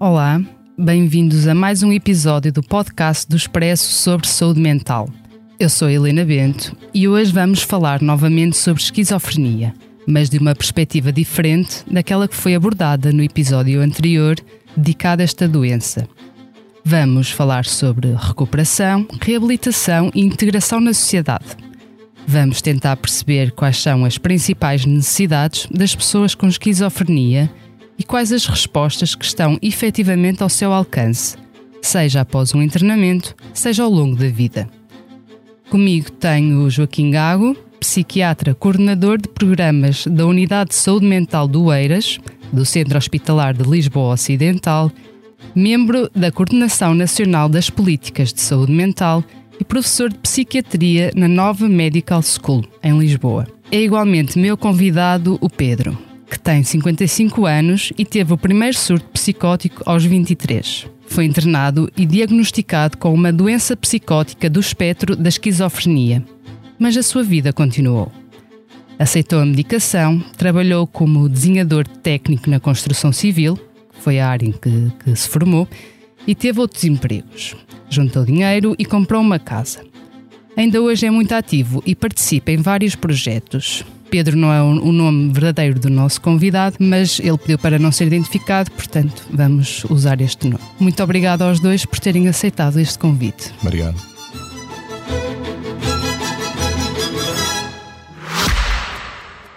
[0.00, 0.40] Olá,
[0.78, 5.08] bem-vindos a mais um episódio do podcast do Expresso sobre saúde mental.
[5.58, 9.74] Eu sou Helena Bento e hoje vamos falar novamente sobre esquizofrenia,
[10.06, 14.36] mas de uma perspectiva diferente daquela que foi abordada no episódio anterior
[14.76, 16.08] dedicado a esta doença.
[16.84, 21.56] Vamos falar sobre recuperação, reabilitação e integração na sociedade.
[22.24, 27.50] Vamos tentar perceber quais são as principais necessidades das pessoas com esquizofrenia
[27.98, 31.36] e quais as respostas que estão efetivamente ao seu alcance,
[31.82, 34.68] seja após um internamento, seja ao longo da vida.
[35.68, 41.72] Comigo tenho o Joaquim Gago, psiquiatra coordenador de programas da Unidade de Saúde Mental do
[41.72, 42.18] Eiras,
[42.52, 44.90] do Centro Hospitalar de Lisboa Ocidental,
[45.54, 49.22] membro da Coordenação Nacional das Políticas de Saúde Mental
[49.60, 53.46] e professor de Psiquiatria na Nova Medical School, em Lisboa.
[53.70, 55.98] É igualmente meu convidado o Pedro,
[56.30, 60.86] que tem 55 anos e teve o primeiro surto psicótico aos 23.
[61.06, 66.22] Foi internado e diagnosticado com uma doença psicótica do espectro da esquizofrenia.
[66.78, 68.12] Mas a sua vida continuou.
[68.98, 74.52] Aceitou a medicação, trabalhou como desenhador técnico na construção civil, que foi a área em
[74.52, 75.68] que, que se formou,
[76.26, 77.56] e teve outros empregos.
[77.88, 79.82] Juntou dinheiro e comprou uma casa.
[80.56, 83.84] Ainda hoje é muito ativo e participa em vários projetos.
[84.08, 88.06] Pedro não é o nome verdadeiro do nosso convidado, mas ele pediu para não ser
[88.06, 90.62] identificado, portanto, vamos usar este nome.
[90.78, 93.52] Muito obrigado aos dois por terem aceitado este convite.
[93.62, 93.96] Obrigado.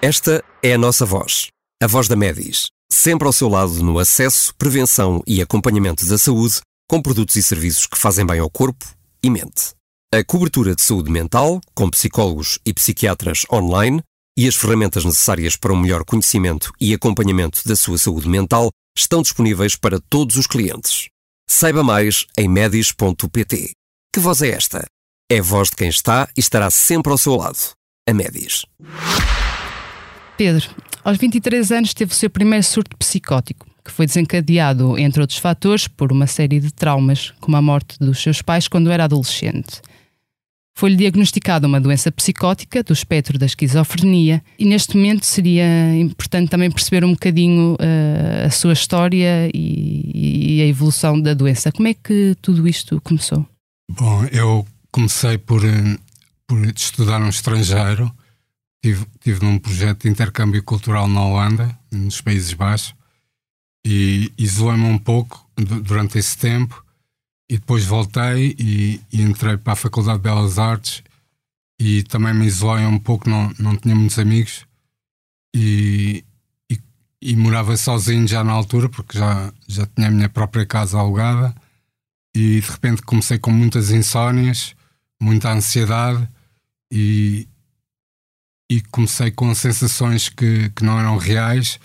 [0.01, 1.47] Esta é a nossa voz,
[1.81, 6.59] a voz da Medis, sempre ao seu lado no acesso, prevenção e acompanhamento da saúde,
[6.89, 8.83] com produtos e serviços que fazem bem ao corpo
[9.23, 9.75] e mente.
[10.13, 14.01] A cobertura de saúde mental, com psicólogos e psiquiatras online,
[14.38, 19.22] e as ferramentas necessárias para um melhor conhecimento e acompanhamento da sua saúde mental estão
[19.22, 21.08] disponíveis para todos os clientes.
[21.50, 23.72] Saiba mais em medis.pt.
[24.14, 24.86] Que voz é esta?
[25.30, 27.58] É a voz de quem está e estará sempre ao seu lado.
[28.08, 28.66] A Medis.
[30.38, 30.69] Pedro,
[31.03, 35.88] aos 23 anos teve o seu primeiro surto psicótico, que foi desencadeado, entre outros fatores,
[35.88, 39.81] por uma série de traumas, como a morte dos seus pais quando era adolescente.
[40.73, 46.71] Foi-lhe diagnosticada uma doença psicótica do espectro da esquizofrenia e neste momento seria importante também
[46.71, 51.71] perceber um bocadinho eh, a sua história e, e a evolução da doença.
[51.71, 53.45] Como é que tudo isto começou?
[53.91, 55.97] Bom, eu comecei por, eh,
[56.47, 58.09] por estudar no estrangeiro.
[58.83, 62.95] Tive, tive num projeto de intercâmbio cultural na Holanda, nos Países Baixos,
[63.85, 66.83] e isolei-me um pouco du- durante esse tempo.
[67.51, 71.03] E depois voltei e, e entrei para a Faculdade de Belas Artes
[71.78, 74.66] e também me isolei um pouco, não, não tinha muitos amigos
[75.53, 76.23] e,
[76.72, 76.79] e,
[77.22, 81.53] e morava sozinho já na altura, porque já, já tinha a minha própria casa alugada
[82.34, 84.73] e de repente comecei com muitas insónias,
[85.22, 86.25] muita ansiedade
[86.89, 87.50] e,
[88.72, 91.81] e comecei com sensações que, que não eram reais,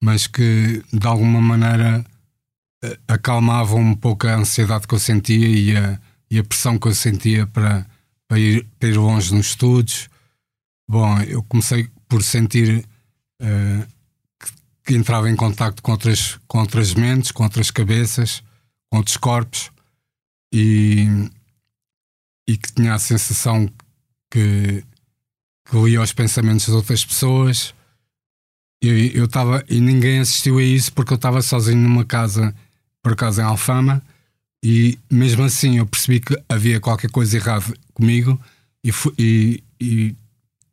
[0.00, 2.06] mas que de alguma maneira
[3.06, 6.94] acalmavam um pouco a ansiedade que eu sentia e a, e a pressão que eu
[6.94, 7.86] sentia para,
[8.26, 10.08] para, ir, para ir longe nos estudos.
[10.88, 12.84] Bom, eu comecei por sentir
[13.40, 13.86] eh,
[14.38, 14.52] que,
[14.84, 18.42] que entrava em contacto com outras, com outras mentes, com outras cabeças,
[18.90, 19.70] com outros corpos
[20.52, 21.06] e,
[22.48, 23.70] e que tinha a sensação
[24.30, 24.84] que,
[25.68, 27.74] que lia os pensamentos das outras pessoas.
[28.82, 32.54] Eu estava e ninguém assistiu a isso porque eu estava sozinho numa casa,
[33.02, 34.02] por acaso em Alfama,
[34.62, 37.64] e mesmo assim eu percebi que havia qualquer coisa errada
[37.94, 38.38] comigo
[38.84, 40.14] e fui, e, e,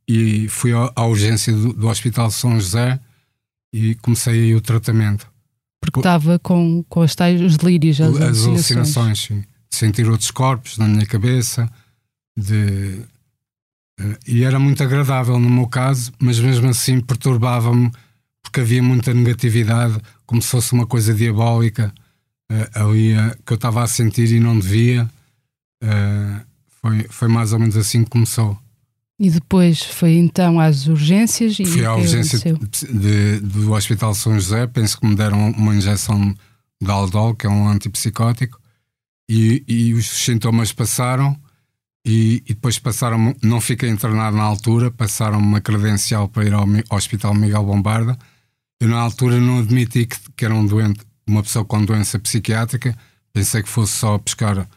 [0.08, 3.00] e fui à urgência do, do Hospital São José
[3.74, 5.28] e comecei aí o tratamento.
[5.82, 9.20] Porque estava com, com as tais, os delírios, as, As alucinações.
[9.20, 9.40] sim.
[9.70, 11.70] De sentir outros corpos na minha cabeça,
[12.38, 13.02] de.
[14.00, 17.92] eh, E era muito agradável no meu caso, mas mesmo assim perturbava-me
[18.44, 21.94] porque havia muita negatividade, como se fosse uma coisa diabólica
[22.52, 25.10] eh, ali eh, que eu estava a sentir e não devia.
[25.84, 26.42] Eh,
[26.82, 28.58] foi, foi mais ou menos assim que começou.
[29.20, 32.92] E depois foi então às urgências e Fui à urgência aconteceu?
[32.94, 36.36] de- do Hospital São José, penso que me deram uma injeção
[36.80, 38.60] de Aldol, que é um antipsicótico,
[39.28, 41.36] e, e os sintomas passaram,
[42.06, 46.68] e, e depois passaram, não fiquei internado na altura, passaram uma credencial para ir ao
[46.92, 48.16] Hospital Miguel Bombarda.
[48.80, 52.98] Eu na altura não admiti que, que era um doente, uma pessoa com doença psiquiátrica,
[53.34, 54.68] pensei que fosse só buscar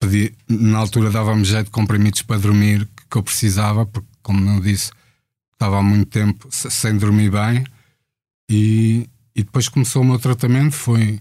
[0.00, 4.60] pedi, na altura dava-me jeito de comprimidos para dormir que, eu precisava, porque, como não
[4.60, 4.90] disse,
[5.52, 7.64] estava há muito tempo se- sem dormir bem.
[8.50, 10.72] E, e depois começou o meu tratamento.
[10.74, 11.20] Foi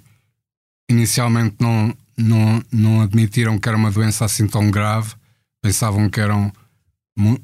[0.89, 5.13] inicialmente não, não, não admitiram que era uma doença assim tão grave,
[5.61, 6.51] pensavam que eram.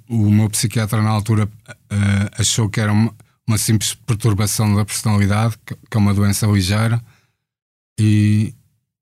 [0.08, 3.14] O meu psiquiatra, na altura, eh, achou que era uma,
[3.46, 7.04] uma simples perturbação da personalidade, que é uma doença ligeira.
[8.00, 8.54] E,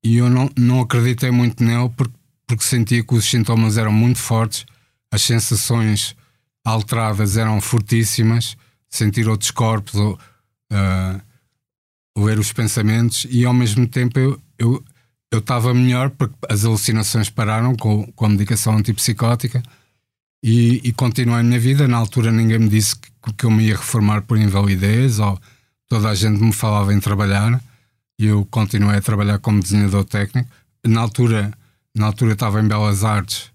[0.02, 2.14] e eu não, não acreditei muito nele porque,
[2.46, 4.64] porque sentia que os sintomas eram muito fortes,
[5.12, 6.16] as sensações
[6.64, 8.56] alteradas eram fortíssimas,
[8.88, 10.18] sentir outros corpos ou
[10.70, 11.20] ah,
[12.16, 14.84] ler os pensamentos, e ao mesmo tempo eu eu
[15.34, 19.60] eu estava melhor porque as alucinações pararam com, com a medicação antipsicótica
[20.40, 21.88] e, e continuei a minha vida.
[21.88, 25.36] Na altura ninguém me disse que, que eu me ia reformar por invalidez ou
[25.88, 27.60] toda a gente me falava em trabalhar
[28.18, 30.48] e eu continuei a trabalhar como desenhador técnico.
[30.86, 31.52] Na altura,
[31.94, 33.50] na altura estava em Belas Artes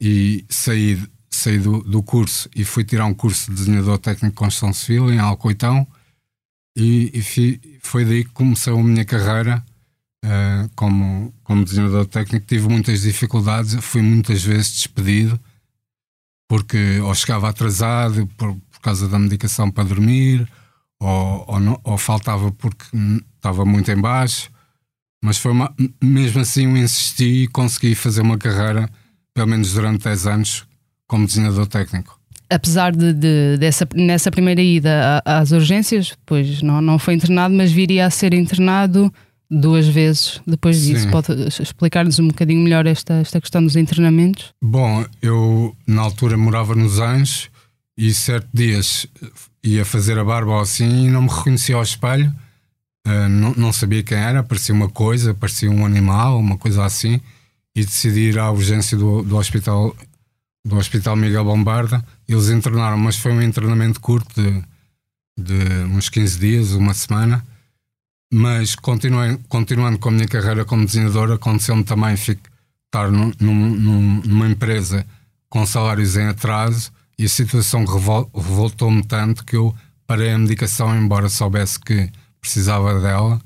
[0.00, 4.38] e saí, saí do, do curso e fui tirar um curso de desenhador técnico de
[4.38, 5.86] construção civil em Alcoitão
[6.76, 9.64] e, e fi- foi daí que começou a minha carreira
[10.24, 12.46] eh, como, como desenhador técnico.
[12.46, 15.40] Tive muitas dificuldades, fui muitas vezes despedido
[16.48, 20.46] porque ou chegava atrasado por, por causa da medicação para dormir
[21.00, 22.84] ou, ou, não- ou faltava porque
[23.36, 24.50] estava muito em baixo.
[25.22, 28.88] Mas foi uma, mesmo assim eu insisti e consegui fazer uma carreira,
[29.34, 30.66] pelo menos durante 10 anos,
[31.08, 32.20] como desenhador técnico.
[32.50, 37.72] Apesar de, de- dessa, nessa primeira ida às urgências, pois não, não foi internado, mas
[37.72, 39.12] viria a ser internado
[39.50, 41.04] duas vezes depois disso.
[41.04, 41.10] Sim.
[41.10, 41.32] Pode
[41.62, 44.52] explicar-nos um bocadinho melhor esta, esta questão dos internamentos?
[44.62, 47.48] Bom, eu na altura morava nos Anjos
[47.96, 49.06] e certo dias
[49.64, 52.32] ia fazer a barba assim e não me reconhecia ao espelho,
[53.06, 57.20] Ah, não, não sabia quem era, parecia uma coisa, parecia um animal, uma coisa assim,
[57.74, 59.94] e decidi ir à urgência do, do hospital
[60.66, 62.02] do Hospital Miguel Bombarda.
[62.26, 64.62] Eles internaram, mas foi um internamento curto de,
[65.36, 67.44] de uns 15 dias, uma semana.
[68.32, 72.38] Mas continuando com a minha carreira como desenhador, aconteceu-me também fi-
[72.86, 75.04] estar num- num- numa empresa
[75.50, 79.74] com salários em atraso e a situação revol- revoltou-me tanto que eu
[80.06, 83.40] parei a medicação, embora soubesse que precisava dela.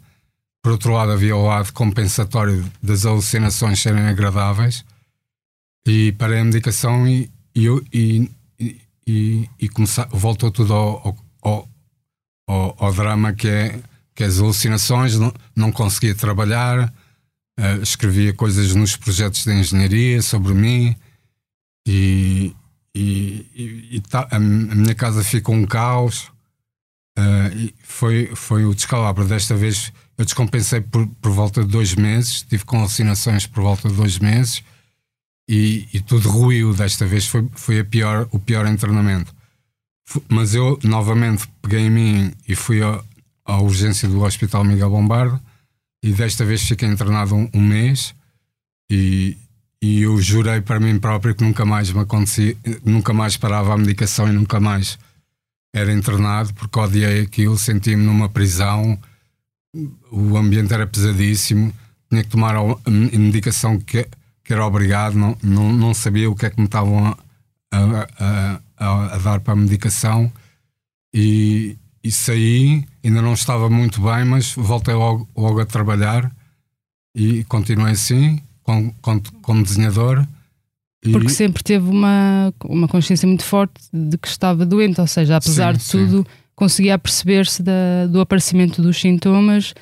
[0.63, 4.85] Por outro lado, havia o lado compensatório das alucinações serem agradáveis
[5.87, 9.71] e parei a medicação e, e, e, e, e, e
[10.11, 11.69] voltou tudo ao, ao,
[12.47, 13.81] ao, ao drama que é,
[14.15, 16.93] que é as alucinações, não, não conseguia trabalhar,
[17.59, 20.95] eh, escrevia coisas nos projetos de engenharia sobre mim
[21.87, 22.55] e,
[22.99, 26.31] e, e- e tá- a, minha casa ficou um caos.
[27.57, 29.25] e foi, foi o descalabro.
[29.27, 33.95] Desta vez eu descompensei por, por volta de dois meses, tive alucinações por volta de
[33.95, 34.63] dois meses
[35.49, 36.75] e, e tudo ruiu.
[36.75, 39.35] Desta vez foi, foi a pior, o pior internamento.
[40.29, 42.81] Mas eu novamente peguei em mim e fui
[43.45, 45.41] à urgência do Hospital Miguel Bombardo
[46.03, 48.15] e desta vez fiquei internado um, um mês
[48.91, 49.37] e,
[49.83, 53.77] e eu jurei para mim próprio que nunca mais me acontecia, nunca mais parava a
[53.77, 54.99] medicação e nunca mais
[55.75, 58.99] era internado porque odiei aquilo, sentia-me numa prisão,
[60.11, 61.73] o ambiente era pesadíssimo,
[62.11, 64.09] tinha que tomar a medicação que,
[64.43, 67.17] que era obrigado, não, não, não sabia o que é que me estavam a-
[67.71, 70.33] a- a- a dar para a medicação
[71.15, 76.33] e, e saí, ainda não estava muito bem, mas voltei logo, logo a trabalhar
[77.15, 80.27] e continuei assim, com, com, como desenhador.
[81.03, 85.37] E- Porque sempre teve uma, uma consciência muito forte de que estava doente, ou seja,
[85.37, 87.63] apesar Sim, de tudo, conseguia perceber-se
[88.11, 89.73] do aparecimento dos sintomas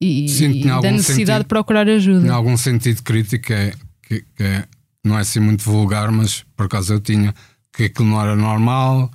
[0.00, 1.38] e, Sim, e da necessidade sentido.
[1.42, 2.24] de procurar ajuda.
[2.26, 4.68] Em algum sentido crítico, que, é, que, que é-
[5.04, 7.34] não é assim muito vulgar, mas por acaso eu tinha
[7.72, 9.10] que aquilo não era normal,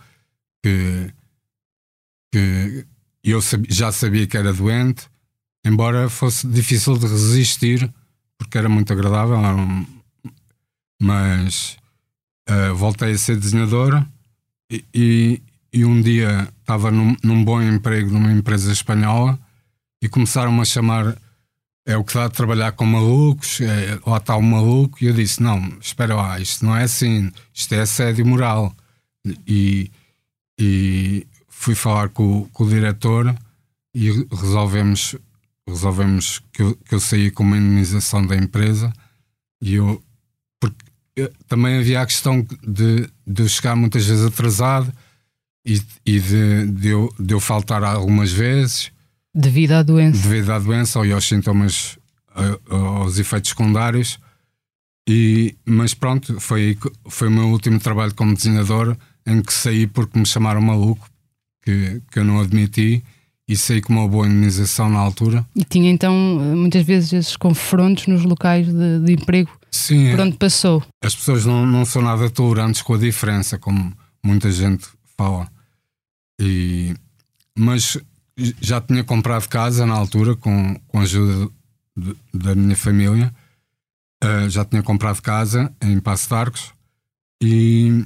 [0.62, 1.10] que,
[2.32, 2.86] que
[3.24, 3.40] eu
[3.70, 5.06] já sabia que era doente,
[5.66, 7.90] embora fosse difícil de resistir,
[8.38, 9.86] porque era muito agradável, era um-
[11.02, 11.78] mas
[12.48, 14.08] eh, voltei a ser desenhadora
[14.72, 15.42] e, e,
[15.74, 19.40] e um dia estava num, num bom emprego numa empresa espanhola
[20.02, 21.18] e começaram-me a chamar
[21.86, 25.14] é o que dá de trabalhar com malucos, é, lá está um maluco, e eu
[25.14, 28.74] disse: Não, espera lá, isto não é assim, isto é assédio moral.
[29.48, 29.92] e,
[30.60, 33.36] e fui falar com, com, o diretor
[33.96, 35.16] e resolvemos,
[35.68, 38.92] resolvemos que, eu, que eu saí com uma indemnização da empresa
[39.62, 40.04] e eu,
[40.60, 40.84] porque
[41.16, 44.94] eu, também havia a questão de, de eu chegar muitas vezes atrasado
[45.66, 48.92] e, e de, de, eu, de eu faltar algumas vezes.
[49.34, 50.28] Devido à doença.
[50.28, 51.98] Devido à doença ou aos sintomas,
[52.70, 54.20] aos efeitos secundários.
[55.08, 56.78] E, mas pronto, foi,
[57.08, 61.10] foi o meu último trabalho como desenhador em que saí porque me chamaram maluco,
[61.62, 63.04] que, que eu não admiti,
[63.54, 65.46] e saí com uma boa indenização na altura.
[65.56, 70.38] E tinha então muitas vezes esses confrontos nos locais de, de emprego Sim, por onde
[70.38, 70.84] passou.
[71.04, 73.94] As pessoas não, não são nada tolerantes com a diferença, como
[74.24, 75.48] muita gente fala.
[76.42, 76.96] E,
[77.58, 77.98] mas
[78.60, 81.52] já tinha comprado casa na altura com, com a ajuda
[81.96, 83.34] de, da minha família.
[84.24, 86.72] Uh, já tinha comprado casa em Passo de Arcos
[87.44, 88.06] e,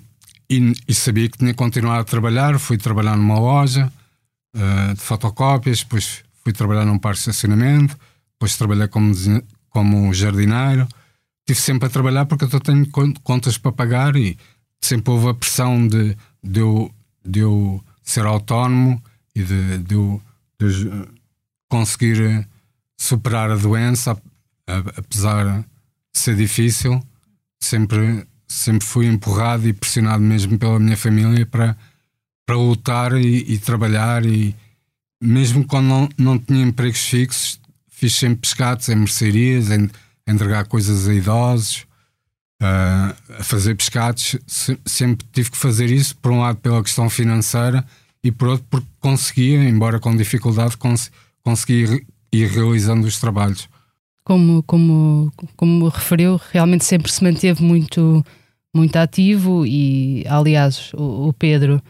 [0.49, 2.59] e, e, sabia que tinha que continuar a trabalhar.
[2.59, 3.89] Fui trabalhar numa loja
[4.55, 7.97] uh, de fotocópias, depois fui trabalhar num parque de estacionamento,
[8.33, 9.13] depois trabalhei como,
[9.69, 10.87] como jardineiro.
[11.41, 12.85] Estive sempre a trabalhar porque eu tenho
[13.23, 14.37] contas para pagar e
[14.81, 16.91] sempre houve a pressão de, de, eu,
[17.25, 19.01] de eu ser autónomo
[19.35, 20.21] e de, de,
[20.59, 21.07] de
[21.69, 22.47] conseguir
[22.97, 24.19] superar a doença,
[24.97, 25.65] apesar de
[26.13, 27.01] ser difícil,
[27.59, 31.77] sempre, sempre fui empurrado e pressionado mesmo pela minha família para,
[32.47, 34.55] para lutar e, e trabalhar e
[35.21, 39.89] mesmo quando não, não tinha empregos fixos, fiz sempre pescados em mercearias, em,
[40.25, 41.85] entregar coisas a idosos,
[42.61, 47.09] uh, a fazer pescados, se, sempre tive que fazer isso, por um lado pela questão
[47.09, 47.85] financeira
[48.23, 51.11] e por outro porque conseguia, embora com dificuldade, cons
[52.31, 53.67] ir realizando os trabalhos.
[54.23, 58.25] Como, como, como referiu, realmente sempre se manteve muito,
[58.73, 61.81] muito ativo e, aliás, o, o Pedro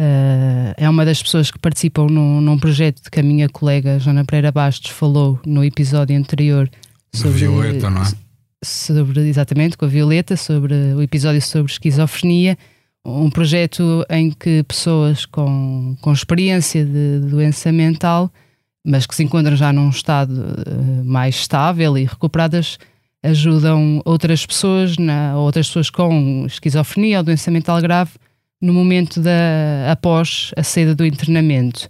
[0.00, 4.24] uh, é uma das pessoas que participam num, num projeto que a minha colega Joana
[4.24, 6.70] Pereira Bastos falou no episódio anterior
[7.14, 7.38] sobre...
[7.38, 8.30] Violeta, não é?
[8.62, 12.58] sobre, exatamente, com a Violeta, sobre o episódio sobre esquizofrenia,
[13.04, 18.30] um projeto em que pessoas com, com experiência de doença mental,
[18.84, 22.78] mas que se encontram já num estado uh, mais estável e recuperadas,
[23.22, 28.12] ajudam outras pessoas, na, outras pessoas com esquizofrenia ou doença mental grave,
[28.60, 31.88] no momento da após a saída do internamento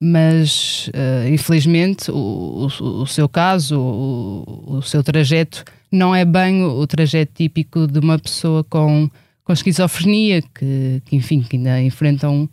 [0.00, 6.62] mas uh, infelizmente o, o, o, seu caso, o, o, seu trajeto, não é bem
[6.62, 9.10] o, trajeto típico de uma pessoa com,
[9.42, 12.48] com esquizofrenia, que, que enfim, que ainda enfrentam,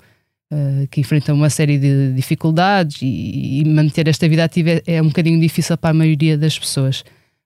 [0.52, 5.02] uh, que enfrentam uma série de dificuldades e, e, manter esta vida ativa é, é
[5.02, 7.04] um bocadinho difícil para a maioria das pessoas.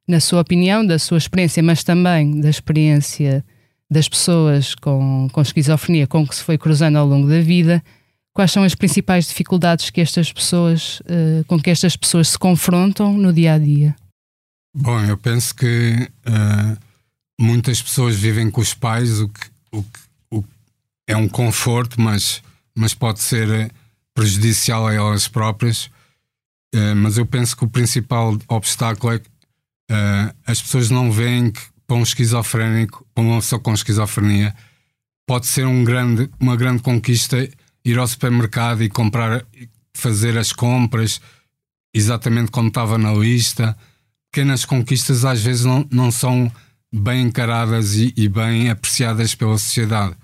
[0.08, 3.44] Na sua opinião, da sua experiência, mas também da experiência
[3.90, 7.84] das pessoas com, com esquizofrenia com que se foi cruzando ao longo da vida,
[8.34, 13.18] quais são as principais dificuldades que estas pessoas, uh, com que estas pessoas se confrontam
[13.18, 13.96] no dia a dia?
[14.76, 16.78] Bom, eu penso que uh,
[17.40, 19.42] muitas pessoas vivem com os pais, o que,
[19.72, 20.00] o que,
[20.32, 20.44] o
[21.08, 22.44] é um conforto, mas,
[22.76, 23.72] mas pode ser
[24.14, 25.86] prejudicial a elas próprias.
[26.76, 29.30] Uh, mas eu penso que o principal obstáculo é que
[30.46, 34.54] as pessoas não veem que para um esquizofrénico, para uma pessoa com esquizofrenia,
[35.26, 37.50] pode ser um grande, uma grande conquista
[37.84, 39.44] ir ao supermercado e comprar,
[39.92, 41.20] fazer as compras
[41.92, 43.76] exatamente como estava na lista.
[44.32, 46.52] Pequenas conquistas às vezes não, não são
[46.94, 50.16] bem encaradas e, e bem apreciadas pela sociedade.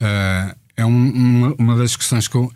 [0.00, 2.52] Uh, é um, uma, uma, das questões que eu,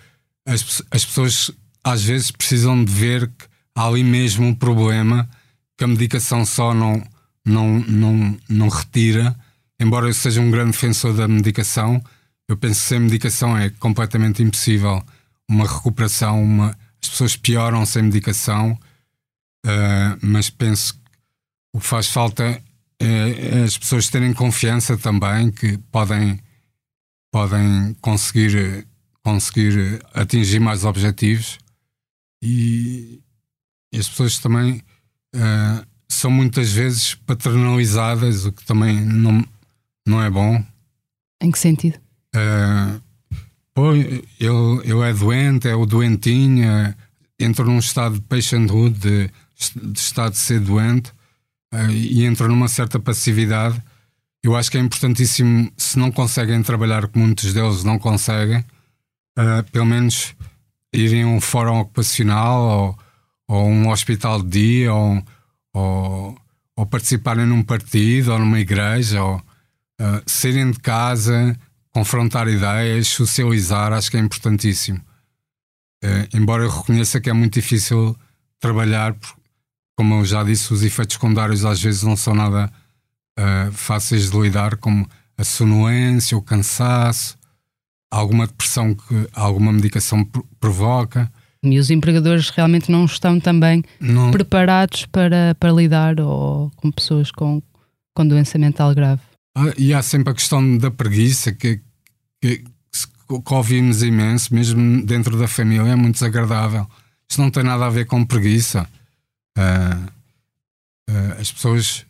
[0.47, 1.51] as, as pessoas
[1.83, 5.29] às vezes precisam de ver que há ali mesmo um problema
[5.77, 7.03] que a medicação só não,
[7.47, 9.35] não, não, não retira.
[9.81, 12.03] Embora eu seja um grande defensor da medicação,
[12.49, 15.03] eu penso que sem medicação é completamente impossível
[15.49, 18.73] uma recuperação, uma, as pessoas pioram sem medicação,
[19.65, 21.01] uh, mas penso que
[21.75, 22.61] o que faz falta
[22.99, 23.05] é,
[23.59, 26.41] é, as pessoas terem confiança também que podem,
[27.31, 28.87] podem conseguir,
[29.23, 31.59] conseguir atingir mais objetivos
[32.43, 33.21] e,
[33.95, 34.83] as pessoas também
[35.35, 39.45] uh, são muitas vezes paternalizadas, o que também não,
[40.07, 40.65] não é bom.
[41.41, 41.99] Em que sentido?
[42.35, 43.01] Uh,
[43.75, 46.95] pô, ele, ele é doente, é o doentinho, uh,
[47.39, 49.31] entra num estado de patienthood, de,
[49.75, 51.11] de estado de ser doente,
[51.75, 53.83] uh, e entra numa certa passividade.
[54.43, 58.65] Eu acho que é importantíssimo, se não conseguem trabalhar, como muitos deles não conseguem,
[59.39, 60.35] uh, pelo menos
[60.95, 62.97] irem a um fórum ocupacional
[63.49, 65.23] ou, ou um hospital de dia ou,
[65.77, 66.39] ou,
[66.75, 71.57] ou participarem num partido ou numa igreja ou uh, saírem de casa
[71.93, 74.99] confrontar ideias, socializar, acho que é importantíssimo.
[76.05, 78.15] Uh, embora eu reconheça que é muito difícil
[78.61, 79.41] trabalhar, porque,
[79.97, 82.71] como eu já disse, os efeitos secundários às vezes não são nada
[83.39, 87.39] uh, fáceis de lidar, como a sonolência, o cansaço,
[88.11, 90.23] alguma depressão que alguma medicação
[90.61, 91.33] provoca.
[91.73, 94.31] E os empregadores realmente não estão também não.
[94.31, 97.63] preparados para, para lidar ou, com pessoas com,
[98.15, 99.21] com doença mental grave.
[99.55, 101.81] Ah, e há sempre a questão da preguiça, que,
[102.41, 106.87] que, que ouvimos imenso, mesmo dentro da família, é muito desagradável.
[107.29, 108.87] Isto não tem nada a ver com preguiça.
[109.59, 110.07] Uh,
[111.11, 112.07] uh, as pessoas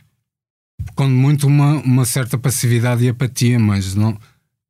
[0.94, 4.18] com muito uma, uma certa passividade e apatia, mas não,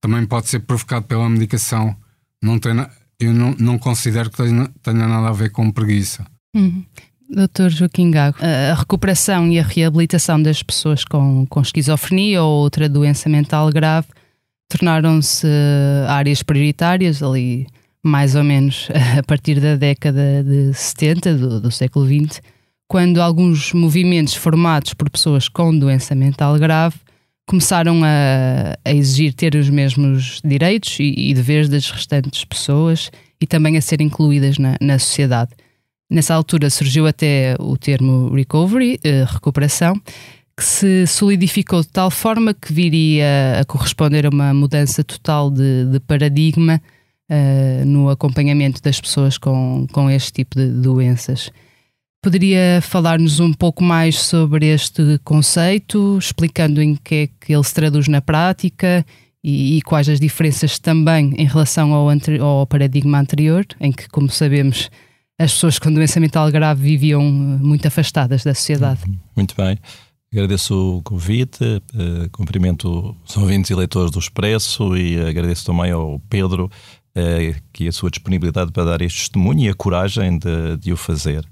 [0.01, 1.97] também pode ser provocado pela medicação.
[2.43, 2.75] Não tem,
[3.21, 6.27] eu não, não considero que tenha, tenha nada a ver com preguiça.
[6.55, 6.85] Uhum.
[7.29, 12.89] Doutor Joaquim Gago, a recuperação e a reabilitação das pessoas com, com esquizofrenia ou outra
[12.89, 14.07] doença mental grave
[14.69, 15.47] tornaram-se
[16.09, 17.67] áreas prioritárias ali
[18.03, 22.41] mais ou menos a partir da década de 70 do, do século XX,
[22.89, 26.97] quando alguns movimentos formados por pessoas com doença mental grave
[27.47, 33.11] começaram a, a exigir ter os mesmos direitos e, e, deveres das restantes pessoas
[33.41, 35.53] e também a ser incluídas na, na sociedade.
[36.11, 40.01] Nessa altura surgiu até o termo recovery, eh, recuperação,
[40.57, 45.85] que se solidificou de tal forma que viria a corresponder a uma mudança total de,
[45.85, 46.81] de paradigma
[47.31, 51.51] uh, no acompanhamento das pessoas com, com este tipo de doenças.
[52.27, 57.73] Poderia falar-nos um pouco mais sobre este conceito, explicando em que é que ele se
[57.73, 59.07] traduz na prática
[59.45, 62.09] e, e quais as diferenças também em relação ao,
[62.41, 64.91] ao, paradigma anterior, em que, como sabemos,
[65.39, 69.03] as pessoas com doença mental grave viviam muito afastadas da sociedade.
[69.07, 69.17] Uhum.
[69.37, 69.79] Muito bem.
[70.33, 76.19] Agradeço o convite, uh, cumprimento os ouvintes e leitores do Expresso e agradeço também ao
[76.29, 80.93] Pedro uh, que a sua disponibilidade para dar este testemunho e a coragem de, de
[80.93, 81.47] o fazer.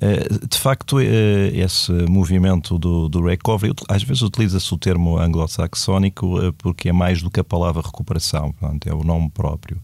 [0.00, 6.40] Eh, de facto, eh, esse movimento do, do recovery, às vezes utiliza-se o termo anglo-saxónico
[6.40, 9.80] eh, porque é mais do que a palavra recuperação, portanto, é o nome próprio.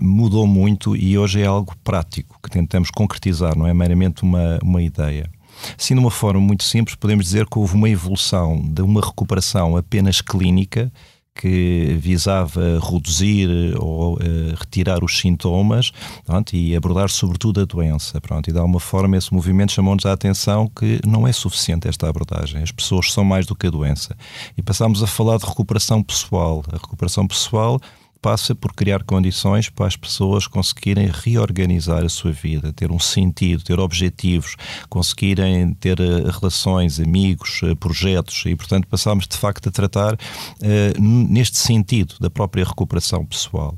[0.00, 4.82] Mudou muito e hoje é algo prático que tentamos concretizar, não é meramente uma, uma
[4.82, 5.30] ideia.
[5.78, 9.76] Assim, de uma forma muito simples, podemos dizer que houve uma evolução de uma recuperação
[9.76, 10.92] apenas clínica
[11.34, 14.18] que visava reduzir ou uh,
[14.56, 15.90] retirar os sintomas
[16.24, 18.20] pronto, e abordar sobretudo a doença.
[18.20, 22.08] Pronto, e de alguma forma esse movimento chamou-nos a atenção que não é suficiente esta
[22.08, 22.62] abordagem.
[22.62, 24.16] As pessoas são mais do que a doença.
[24.56, 26.64] E passámos a falar de recuperação pessoal.
[26.68, 27.80] A recuperação pessoal
[28.24, 33.62] passa por criar condições para as pessoas conseguirem reorganizar a sua vida, ter um sentido,
[33.62, 34.56] ter objetivos,
[34.88, 41.02] conseguirem ter uh, relações, amigos, uh, projetos e, portanto, passámos de facto a tratar uh,
[41.02, 43.76] neste sentido da própria recuperação pessoal.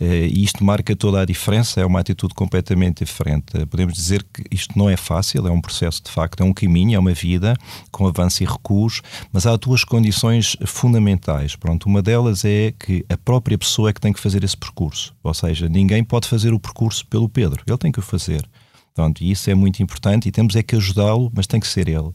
[0.00, 3.66] Eh, e isto marca toda a diferença, é uma atitude completamente diferente.
[3.66, 6.96] Podemos dizer que isto não é fácil, é um processo de facto, é um caminho,
[6.96, 7.56] é uma vida
[7.90, 11.56] com avanço e recuos, mas há duas condições fundamentais.
[11.56, 15.14] Pronto, uma delas é que a própria pessoa é que tem que fazer esse percurso,
[15.22, 18.48] ou seja, ninguém pode fazer o percurso pelo Pedro, ele tem que o fazer.
[18.94, 21.88] Pronto, e isso é muito importante e temos é que ajudá-lo, mas tem que ser
[21.88, 21.98] ele.
[21.98, 22.14] Uh,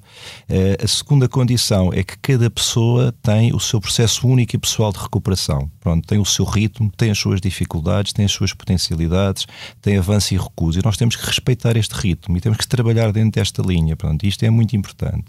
[0.84, 5.00] a segunda condição é que cada pessoa tem o seu processo único e pessoal de
[5.00, 5.72] recuperação.
[5.80, 9.48] Pronto, tem o seu ritmo, tem as suas dificuldades, tem as suas potencialidades,
[9.82, 10.80] tem avanço e recuso.
[10.80, 13.96] E nós temos que respeitar este ritmo e temos que trabalhar dentro desta linha.
[13.96, 15.26] Pronto, isto é muito importante.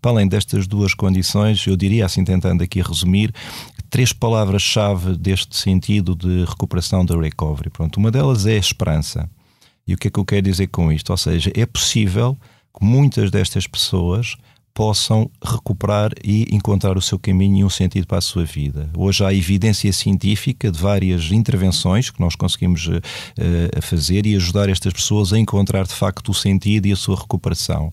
[0.00, 3.32] Para além destas duas condições, eu diria, assim tentando aqui resumir,
[3.88, 7.70] três palavras-chave deste sentido de recuperação da recovery.
[7.70, 9.30] Pronto, uma delas é a esperança.
[9.86, 11.10] E o que é que eu quero dizer com isto?
[11.10, 12.36] Ou seja, é possível
[12.78, 14.36] que muitas destas pessoas
[14.74, 18.88] possam recuperar e encontrar o seu caminho e um sentido para a sua vida.
[18.96, 23.00] Hoje há evidência científica de várias intervenções que nós conseguimos uh,
[23.82, 27.92] fazer e ajudar estas pessoas a encontrar de facto o sentido e a sua recuperação.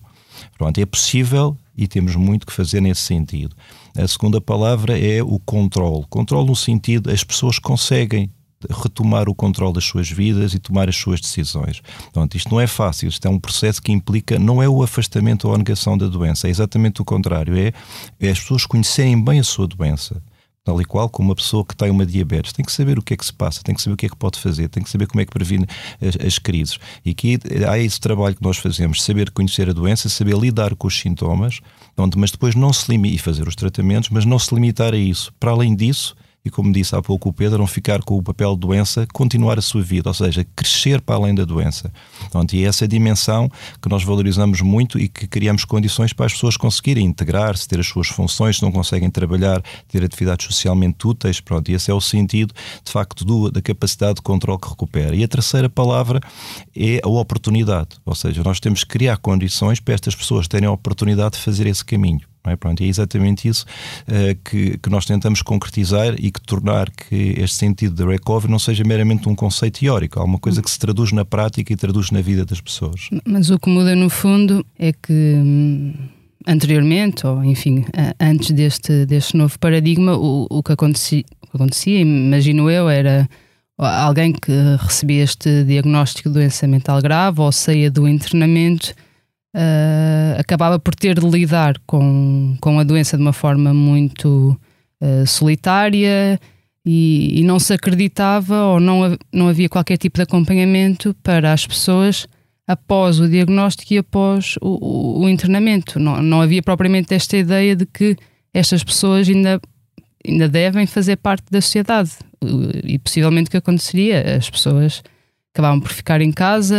[0.56, 3.54] Pronto, é possível e temos muito que fazer nesse sentido.
[3.96, 6.06] A segunda palavra é o controle.
[6.08, 8.30] Controle no sentido, as pessoas conseguem
[8.68, 11.80] retomar o controle das suas vidas e tomar as suas decisões.
[11.80, 15.48] Portanto, isto não é fácil, isto é um processo que implica, não é o afastamento
[15.48, 17.72] ou a negação da doença, é exatamente o contrário, é,
[18.20, 20.22] é as pessoas conhecerem bem a sua doença,
[20.62, 22.52] tal e qual como uma pessoa que tem uma diabetes.
[22.52, 24.08] Tem que saber o que é que se passa, tem que saber o que é
[24.08, 25.66] que pode fazer, tem que saber como é que previne
[26.00, 26.78] as, as crises.
[27.04, 30.86] E aqui há esse trabalho que nós fazemos, saber conhecer a doença, saber lidar com
[30.86, 31.60] os sintomas,
[31.96, 34.98] onde, mas depois não se limite, e fazer os tratamentos, mas não se limitar a
[34.98, 35.32] isso.
[35.40, 38.54] Para além disso, e, como disse há pouco o Pedro, não ficar com o papel
[38.54, 41.92] de doença, continuar a sua vida, ou seja, crescer para além da doença.
[42.30, 43.50] Pronto, e é essa dimensão
[43.80, 47.86] que nós valorizamos muito e que criamos condições para as pessoas conseguirem integrar-se, ter as
[47.86, 51.40] suas funções, se não conseguem trabalhar, ter atividades socialmente úteis.
[51.40, 55.14] Pronto, e esse é o sentido, de facto, do, da capacidade de controle que recupera.
[55.14, 56.20] E a terceira palavra
[56.74, 60.72] é a oportunidade, ou seja, nós temos que criar condições para estas pessoas terem a
[60.72, 62.29] oportunidade de fazer esse caminho.
[62.44, 62.56] É?
[62.56, 63.66] Pronto, é exatamente isso
[64.08, 68.58] uh, que, que nós tentamos concretizar e que tornar que este sentido de recovery não
[68.58, 72.10] seja meramente um conceito teórico, há uma coisa que se traduz na prática e traduz
[72.10, 73.08] na vida das pessoas.
[73.26, 75.92] Mas o que muda no fundo é que hum,
[76.46, 77.84] anteriormente, ou enfim,
[78.18, 83.28] antes deste, deste novo paradigma, o, o que acontecia, acontecia, imagino eu, era
[83.76, 88.94] alguém que recebia este diagnóstico de doença mental grave ou saía do internamento
[89.54, 94.58] uh, acabava por ter de lidar com, com a doença de uma forma muito
[95.00, 96.38] uh, solitária
[96.84, 101.66] e, e, não se acreditava ou não, não havia qualquer tipo de acompanhamento para as
[101.66, 102.26] pessoas
[102.66, 105.98] após o diagnóstico e após o, o, o internamento.
[105.98, 108.16] Não, não havia propriamente esta ideia de que
[108.54, 109.60] estas pessoas ainda,
[110.26, 112.12] ainda devem fazer parte da sociedade.
[112.84, 114.36] E possivelmente o que aconteceria?
[114.36, 115.02] As pessoas
[115.52, 116.76] acabavam por ficar em casa,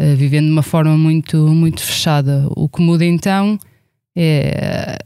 [0.00, 2.46] uh, vivendo de uma forma muito, muito fechada.
[2.50, 3.58] O que muda então
[4.16, 4.98] é,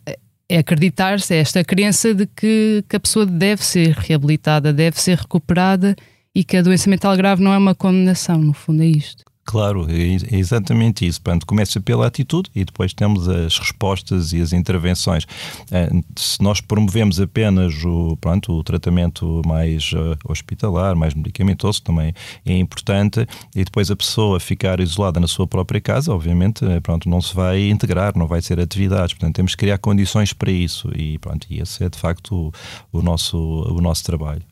[0.48, 5.18] é acreditar-se, é esta crença de que, que a pessoa deve ser reabilitada, deve ser
[5.18, 5.94] recuperada
[6.34, 9.24] e que a doença mental grave não é uma condenação, no fundo é isto.
[9.48, 11.22] Claro, é, é exatamente isso.
[11.22, 15.26] Portanto, começa pela atitude e depois temos as respostas e as intervenções.
[15.70, 22.12] Eh, se nós promovemos apenas o, pronto, o tratamento mais eh, hospitalar, mais medicamentoso, também
[22.44, 27.08] é importante, e depois a pessoa ficar isolada na sua própria casa, obviamente, eh, pronto,
[27.08, 29.14] não se vai integrar, não vai ser atividades.
[29.14, 32.52] Portanto, temos que criar condições para isso e, pronto, e esse é de facto
[32.92, 34.42] o, o nosso, o nosso trabalho.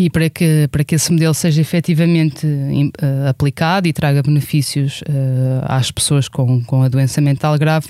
[0.00, 5.64] E para que, para que esse modelo seja efetivamente uh, aplicado e traga benefícios uh,
[5.64, 7.88] às pessoas com, com a doença mental grave,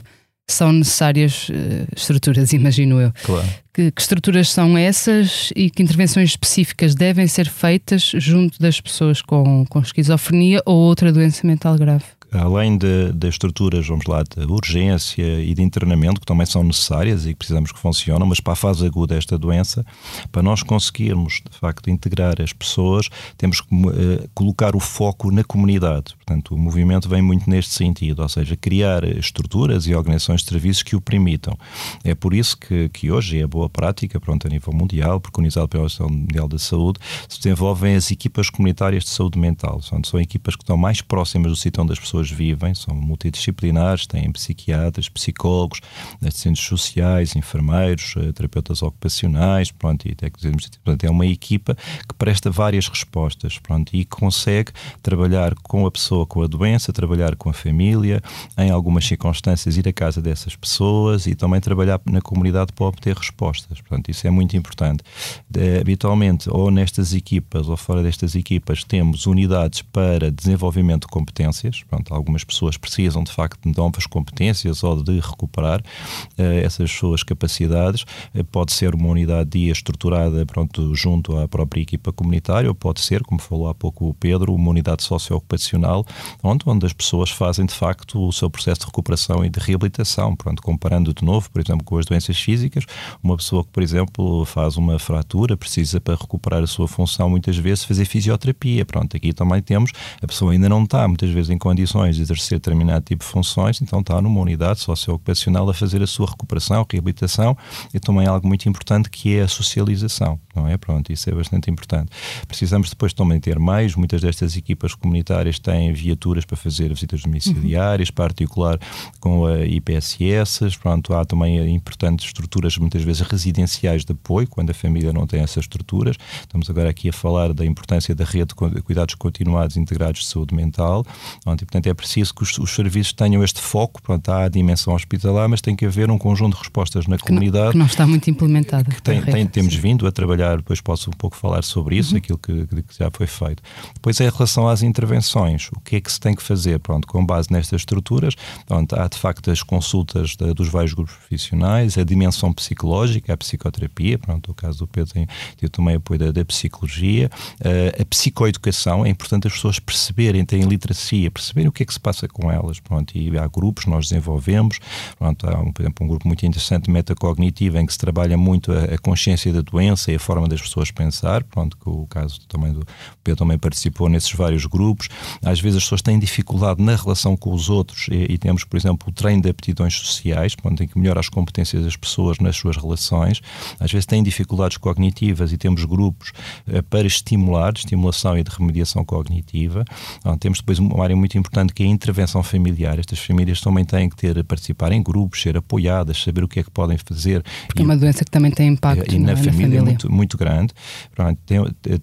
[0.50, 3.12] são necessárias uh, estruturas, imagino eu.
[3.22, 3.46] Claro.
[3.74, 9.20] Que, que, estruturas são essas e que intervenções específicas devem ser feitas junto das pessoas
[9.20, 12.06] com, com esquizofrenia ou outra doença mental grave?
[12.32, 17.30] Além das estruturas, vamos lá, de urgência e de internamento, que também são necessárias e
[17.30, 19.84] que precisamos que funcionem, mas para a fase aguda desta doença,
[20.30, 25.42] para nós conseguirmos, de facto, integrar as pessoas, temos que uh, colocar o foco na
[25.42, 26.17] comunidade.
[26.28, 30.82] Portanto, o movimento vem muito neste sentido, ou seja, criar estruturas e organizações de serviços
[30.82, 31.56] que o permitam.
[32.04, 35.84] É por isso que, que hoje é boa prática, pronto, a nível mundial, preconizado pela
[35.84, 39.80] Organização Mundial da Saúde, se desenvolvem as equipas comunitárias de saúde mental.
[39.80, 44.06] São, são equipas que estão mais próximas do sítio onde as pessoas vivem, são multidisciplinares,
[44.06, 45.80] têm psiquiatras, psicólogos,
[46.22, 52.50] assistentes sociais, enfermeiros, eh, terapeutas ocupacionais, pronto, e técnicos Portanto, é uma equipa que presta
[52.50, 57.52] várias respostas, pronto, e consegue trabalhar com a pessoa com a doença, trabalhar com a
[57.52, 58.22] família,
[58.56, 63.16] em algumas circunstâncias ir à casa dessas pessoas e também trabalhar na comunidade para obter
[63.16, 63.80] respostas.
[63.80, 65.02] Portanto, isso é muito importante.
[65.48, 71.82] De, habitualmente, ou nestas equipas ou fora destas equipas, temos unidades para desenvolvimento de competências,
[71.88, 77.22] pronto, algumas pessoas precisam de facto de novas competências ou de recuperar uh, essas suas
[77.22, 78.02] capacidades.
[78.34, 83.00] Uh, pode ser uma unidade dia estruturada pronto, junto à própria equipa comunitária, ou pode
[83.00, 86.04] ser, como falou há pouco o Pedro, uma unidade socioocupacional,
[86.42, 90.34] onde, onde as pessoas fazem de facto o seu processo de recuperação e de reabilitação.
[90.34, 92.84] Pronto, comparando de novo, por exemplo, com as doenças físicas,
[93.22, 97.56] uma pessoa que, por exemplo, faz uma fratura, precisa para recuperar a sua função, muitas
[97.56, 98.84] vezes fazer fisioterapia.
[98.84, 99.92] Pronto, aqui também temos,
[100.22, 103.80] a pessoa ainda não está muitas vezes em condições de exercer determinado tipo de funções,
[103.80, 107.56] então está numa unidade socioocupacional a fazer a sua recuperação, reabilitação
[107.92, 110.76] e também algo muito importante que é a socialização, não é?
[110.76, 112.10] Pronto, isso é bastante importante.
[112.46, 118.08] Precisamos depois também ter mais, muitas destas equipas comunitárias têm viaturas para fazer visitas domiciliárias,
[118.08, 118.14] uhum.
[118.14, 118.78] particular
[119.20, 124.74] com a IPSS, pronto, há também importantes estruturas muitas vezes residenciais de apoio, quando a
[124.74, 126.16] família não tem essas estruturas.
[126.40, 130.54] Estamos agora aqui a falar da importância da rede de cuidados continuados integrados de saúde
[130.54, 131.04] mental,
[131.46, 134.00] onde, portanto, é preciso que os, os, serviços tenham este foco.
[134.02, 137.24] Pronto, há a dimensão hospitalar, mas tem que haver um conjunto de respostas na que
[137.24, 137.64] comunidade.
[137.64, 138.90] Não, que não está muito implementada.
[138.90, 142.18] Que tem, tem, temos vindo a trabalhar, depois posso um pouco falar sobre isso, uhum.
[142.18, 143.62] aquilo que, que, já foi feito.
[143.94, 146.78] Depois, em relação às intervenções, o que é que se tem que fazer?
[146.80, 148.34] Pronto, com base nestas estruturas,
[148.66, 153.36] pronto, há de facto as consultas de, dos vários grupos profissionais, a dimensão psicológica, a
[153.36, 155.26] psicoterapia, pronto, o caso do Pedro tem,
[155.70, 161.30] também apoio da, da psicologia, uh, a psicoeducação, é importante as pessoas perceberem, terem literacia,
[161.30, 162.80] perceberem o que é que se passa com elas.
[162.80, 164.78] Pronto, e há grupos nós desenvolvemos,
[165.18, 168.72] pronto, há, um, por exemplo, um grupo muito interessante, metacognitiva, em que se trabalha muito
[168.72, 172.40] a, a, consciência da doença e a forma das pessoas pensar, pronto, que o caso
[172.46, 172.86] também do
[173.24, 175.08] Pedro também participou nesses vários grupos.
[175.42, 178.76] Às vezes as pessoas têm dificuldade na relação com os outros e, e temos, por
[178.76, 182.56] exemplo, o treino de aptidões sociais, pronto, em que melhora as competências das pessoas nas
[182.56, 183.40] suas relações.
[183.80, 186.32] Às vezes têm dificuldades cognitivas e temos grupos
[186.66, 189.84] eh, para estimular, de estimulação e de remediação cognitiva.
[190.18, 192.98] Então, temos depois uma área muito importante que é a intervenção familiar.
[192.98, 196.62] Estas famílias também têm que ter participar em grupos, ser apoiadas, saber o que é
[196.62, 197.42] que podem fazer.
[197.66, 199.78] Porque e, é uma doença que também tem impacto e na, na, família, na família.
[199.78, 200.72] É muito, muito grande.
[201.14, 201.60] Pronto, tem,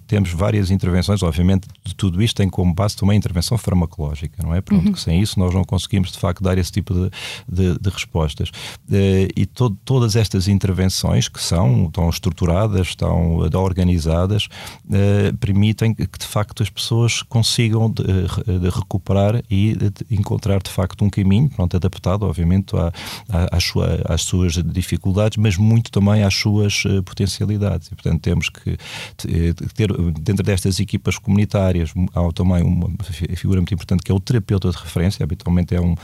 [0.08, 4.54] temos várias intervenções, obviamente, de tudo isto tem como base também a intervenção farmacológica, não
[4.54, 4.62] é?
[4.62, 4.94] Pronto, uhum.
[4.94, 7.10] que sem isso nós não conseguimos de facto dar esse tipo de,
[7.48, 8.52] de, de respostas.
[8.92, 14.48] Eh, e to, todas estas intervenções que são, estão estruturadas, estão organizadas,
[14.92, 19.78] eh, permitem que de facto as pessoas consigam de, de recuperar e
[20.12, 22.92] encontrar de facto um caminho, pronto, adaptado, obviamente, à,
[23.30, 27.88] à, às, sua, às, suas dificuldades, mas muito também às suas uh, potencialidades.
[27.88, 32.90] E, portanto, temos que eh, ter, dentro destas equipas comunitárias, há também uma
[33.46, 35.96] figura muito importante que é o terapeuta de referência, habitualmente é um,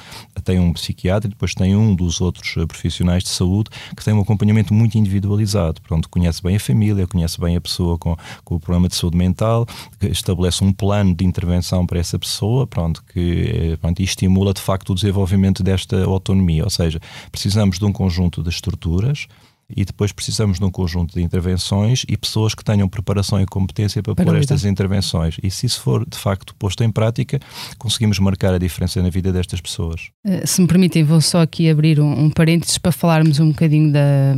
[0.43, 4.13] tem um psiquiatra e depois tem um dos outros eh, profissionais de saúde que tem
[4.13, 8.55] um acompanhamento muito individualizado, pronto, conhece bem a família, conhece bem a pessoa com, com
[8.55, 9.65] o problema de saúde mental,
[10.01, 14.91] estabelece um plano de intervenção para essa pessoa, pronto, que pronto, e estimula de facto
[14.91, 16.99] o desenvolvimento desta autonomia, ou seja,
[17.31, 19.27] precisamos de um conjunto de estruturas
[19.75, 24.01] e depois precisamos de um conjunto de intervenções e pessoas que tenham preparação e competência
[24.01, 25.37] para, para pôr estas intervenções.
[25.41, 27.39] E se isso for de facto posto em prática,
[27.77, 30.09] conseguimos marcar a diferença na vida destas pessoas.
[30.25, 33.91] Eh, se me permitem, vou só aqui abrir um, um parênteses para falarmos um bocadinho
[33.91, 34.35] da,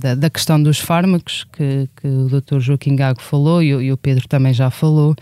[0.00, 2.60] da, da questão dos fármacos, que, que, o Dr.
[2.60, 5.14] Joaquim Gago falou e, e o Pedro também já falou.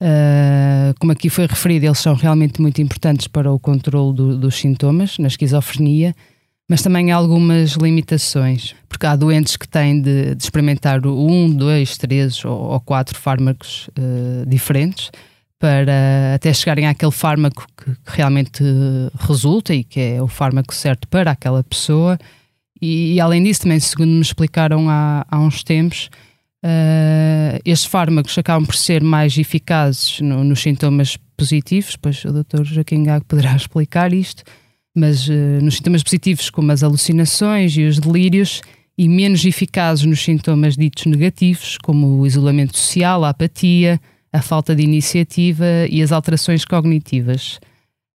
[0.00, 4.54] Uh, como aqui foi referido, eles são realmente muito importantes para o controle do, dos
[4.54, 6.14] sintomas na esquizofrenia,
[6.68, 11.96] mas também há algumas limitações, porque há doentes que têm de, de experimentar um, dois,
[11.96, 15.10] três ou, ou quatro fármacos uh, diferentes
[15.58, 18.62] para até chegarem àquele fármaco que, que realmente
[19.18, 22.18] resulta e que é o fármaco certo para aquela pessoa.
[22.80, 26.10] E, e além disso, também, segundo me explicaram há, há uns tempos,
[26.60, 32.64] Uh, estes fármacos acabam por ser mais eficazes no, nos sintomas positivos, pois o Dr.
[32.64, 34.42] Joaquim Gago poderá explicar isto,
[34.98, 35.32] mas uh,
[35.62, 38.60] nos sintomas positivos, como as alucinações e os delírios,
[38.96, 44.00] e menos eficazes nos sintomas ditos negativos, como o isolamento social, a apatia,
[44.32, 47.60] a falta de iniciativa e as alterações cognitivas.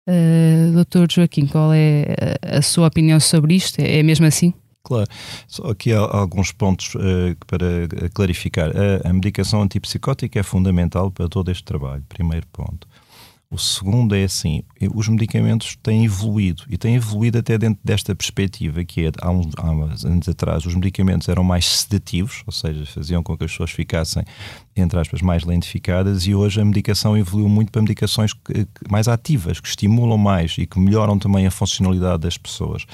[0.07, 1.09] Uh, Dr.
[1.09, 3.79] Joaquim, qual é a, a sua opinião sobre isto?
[3.79, 4.53] É mesmo assim?
[4.83, 5.07] Claro,
[5.47, 8.69] só aqui há alguns pontos uh, para clarificar.
[8.75, 12.85] A, a medicação antipsicótica é fundamental para todo este trabalho, primeiro ponto.
[13.53, 14.63] O segundo é assim:
[14.95, 19.53] os medicamentos têm evoluído e têm evoluído até dentro desta perspectiva, que é há uns,
[19.55, 23.51] há uns anos atrás os medicamentos eram mais sedativos, ou seja, faziam com que as
[23.51, 24.23] pessoas ficassem,
[24.75, 28.31] entre aspas, mais lentificadas, e hoje a medicação evoluiu muito para medicações
[28.89, 32.87] mais ativas, que estimulam mais e que melhoram também a funcionalidade das pessoas.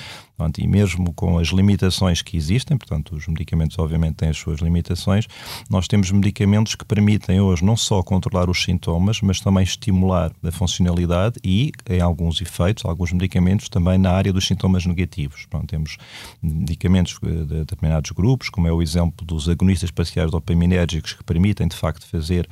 [0.60, 5.28] E mesmo com as limitações que existem, portanto, os medicamentos obviamente têm as suas limitações,
[5.70, 10.52] nós temos medicamentos que permitem hoje não só controlar os sintomas, mas também estimular a
[10.52, 15.48] funcionalidade e, em alguns efeitos, alguns medicamentos também na área dos sintomas negativos.
[15.68, 15.98] Temos
[16.42, 21.76] medicamentos de determinados grupos, como é o exemplo dos agonistas parciais dopaminérgicos, que permitem, de
[21.76, 22.48] facto, fazer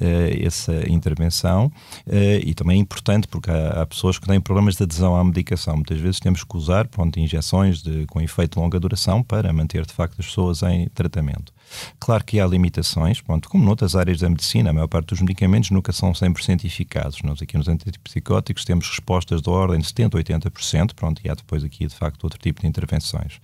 [0.00, 1.66] essa intervenção
[2.06, 2.12] uh,
[2.44, 5.76] e também é importante porque há, há, pessoas que têm problemas de adesão à medicação.
[5.76, 9.84] Muitas vezes temos que usar pronto, injeções de, com efeito de longa duração para manter
[9.86, 11.52] de facto as pessoas em tratamento.
[12.00, 15.70] Claro que há limitações, pronto, como noutras áreas da medicina, a maior parte dos medicamentos
[15.70, 17.22] nunca são 100% eficazes.
[17.22, 21.64] Nós aqui nos antipsicóticos temos respostas da ordem de 70%, 80%, pronto, e há depois
[21.64, 23.40] aqui de facto outro tipo de intervenções.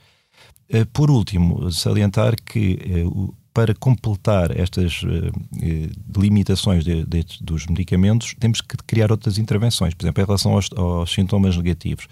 [0.69, 2.79] Eh, por último, salientar que
[3.59, 5.33] para completar estas uh,
[6.16, 9.94] limitações de, de, dos medicamentos, temos que criar outras intervenções.
[9.94, 12.05] Por exemplo, em relação aos, aos sintomas negativos.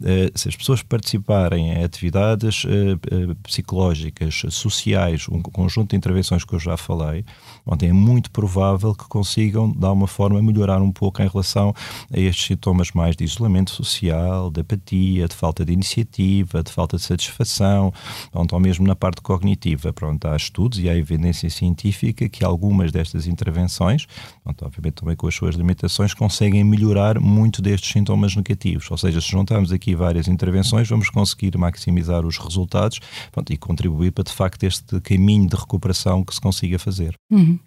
[0.00, 6.52] Uh, se as pessoas participarem em atividades uh, psicológicas, sociais, um conjunto de intervenções que
[6.54, 7.24] eu já falei,
[7.66, 11.74] ontem é muito provável que consigam, de alguma forma, melhorar um pouco em relação
[12.14, 16.96] a estes sintomas mais de isolamento social, de apatia, de falta de iniciativa, de falta
[16.96, 17.92] de satisfação,
[18.32, 19.92] ou mesmo na parte cognitiva.
[19.92, 24.06] Pronto, há estudos e há evidência científica que algumas destas intervenções,
[24.42, 28.90] pronto, obviamente também com as suas limitações, conseguem melhorar muito destes sintomas negativos.
[28.90, 33.00] Ou seja, se juntarmos aqui várias intervenções, vamos conseguir maximizar os resultados
[33.30, 37.14] pronto, e contribuir para, de facto, este caminho de recuperação que se consiga fazer.
[37.30, 37.58] Uhum.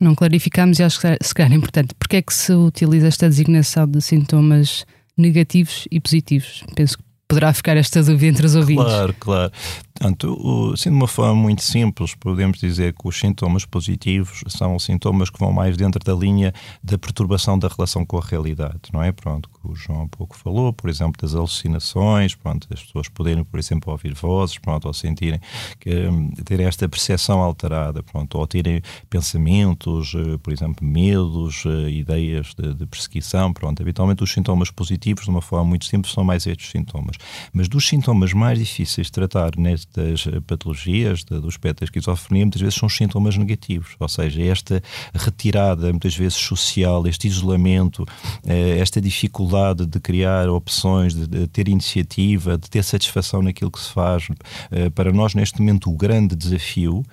[0.00, 1.94] não clarificamos e acho que se calhar é importante.
[1.94, 4.84] Porquê é que se utiliza esta designação de sintomas
[5.16, 6.64] negativos e positivos?
[6.74, 8.84] Penso que poderá ficar esta dúvida entre os ouvintes.
[8.84, 9.52] Claro, claro.
[9.98, 15.30] Portanto, assim, de uma forma muito simples, podemos dizer que os sintomas positivos são sintomas
[15.30, 16.52] que vão mais dentro da linha
[16.84, 19.10] da perturbação da relação com a realidade, não é?
[19.10, 23.42] Pronto, que o João há pouco falou, por exemplo, das alucinações, pronto, as pessoas poderem,
[23.42, 25.40] por exemplo, ouvir vozes, pronto, ou sentirem
[25.80, 31.90] que hum, terem esta percepção alterada, pronto, ou terem pensamentos, eh, por exemplo, medos, eh,
[31.90, 33.80] ideias de, de perseguição, pronto.
[33.80, 37.15] Habitualmente os sintomas positivos, de uma forma muito simples, são mais estes sintomas.
[37.52, 42.44] Mas dos sintomas mais difíceis de tratar neste das patologias de, do espectro da esquizofrenia
[42.44, 44.82] muitas vezes são sintomas negativos, ou seja, esta
[45.14, 48.06] retirada muitas vezes social, este isolamento,
[48.46, 53.90] eh, esta dificuldade de criar opções, de, ter iniciativa, de ter satisfação naquilo que se
[53.90, 54.28] faz.
[54.70, 57.04] Eh, para nós, neste momento, o grande desafio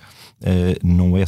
[0.84, 1.24] não é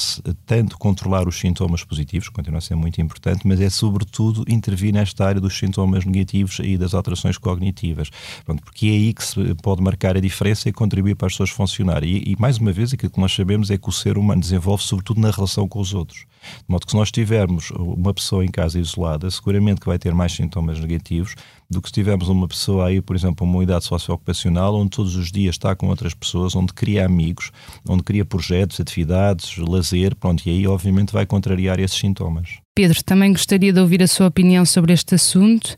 [0.45, 5.25] tanto controlar os sintomas positivos, continua a ser muito importante, mas é sobretudo intervir nesta
[5.25, 8.09] área dos sintomas negativos e das alterações cognitivas.
[8.43, 11.49] Pronto, porque é aí que se pode marcar a diferença e contribuir para as pessoas
[11.49, 12.09] funcionarem.
[12.09, 14.83] E, e, mais uma vez, aquilo que nós sabemos é que o ser humano desenvolve
[14.83, 16.25] sobretudo na relação com os outros.
[16.57, 20.13] De modo que se nós tivermos uma pessoa em casa isolada, seguramente que vai ter
[20.13, 21.35] mais sintomas negativos
[21.69, 25.31] do que se tivermos uma pessoa aí, por exemplo, uma unidade socioocupacional, onde todos os
[25.31, 27.51] dias está com outras pessoas, onde cria amigos,
[27.87, 32.59] onde cria projetos, atividades, lazer, pronto, e aí obviamente vai contrariar esses sintomas.
[32.75, 35.75] Pedro, também gostaria de ouvir a sua opinião sobre este assunto.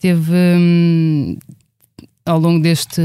[0.00, 1.36] Teve, hum,
[2.24, 3.00] ao longo deste,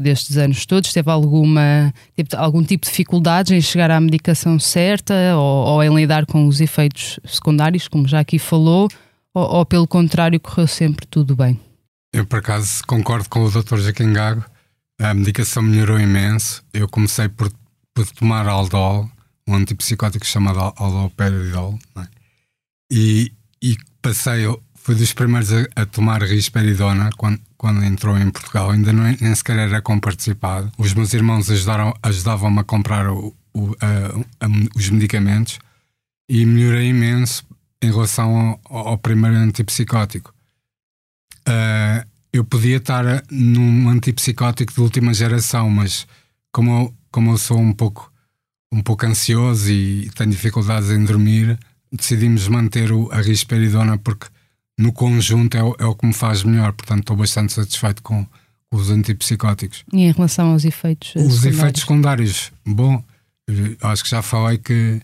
[0.00, 5.14] destes anos todos, teve alguma teve algum tipo de dificuldades em chegar à medicação certa
[5.36, 8.88] ou, ou em lidar com os efeitos secundários, como já aqui falou,
[9.34, 11.60] ou, ou, pelo contrário, correu sempre tudo bem?
[12.12, 13.76] Eu, por acaso, concordo com o Dr.
[13.76, 14.44] Joaquim Gago.
[15.00, 16.64] A medicação melhorou imenso.
[16.72, 17.50] Eu comecei por,
[17.94, 19.08] por tomar Aldol,
[19.46, 22.08] um antipsicótico chamado Aldoperidol, é?
[22.90, 28.70] e, e passei, fui dos primeiros a, a tomar risperidona quando, quando entrou em Portugal.
[28.70, 30.72] Ainda não, nem sequer era comparticipado.
[30.78, 35.58] Os meus irmãos ajudaram, ajudavam-me a comprar o, o, a, a, os medicamentos
[36.28, 37.46] e melhorei imenso
[37.82, 40.34] em relação ao, ao primeiro antipsicótico.
[41.48, 46.06] Uh, eu podia estar num antipsicótico de última geração, mas
[46.52, 48.12] como eu, como eu sou um pouco,
[48.72, 51.58] um pouco ansioso e tenho dificuldades em dormir,
[51.90, 54.26] decidimos manter o, a risperidona porque
[54.78, 56.72] no conjunto é o, é o que me faz melhor.
[56.72, 58.26] Portanto, estou bastante satisfeito com,
[58.70, 59.84] os antipsicóticos.
[59.92, 61.44] E em relação aos efeitos Os secundários?
[61.46, 63.04] efeitos secundários, bom,
[63.82, 65.00] acho que já falei que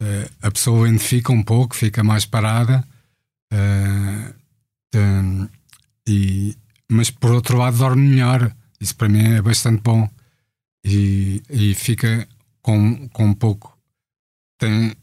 [0.00, 2.84] uh, a pessoa identifica um pouco, fica mais parada,
[3.52, 4.40] uh,
[6.06, 6.56] e,
[6.90, 8.54] mas por outro lado dorme melhor.
[8.80, 10.08] Isso para mim é bastante bom.
[10.84, 12.26] E, e fica
[12.62, 13.76] com, com um pouco.
[14.58, 14.94] Tem,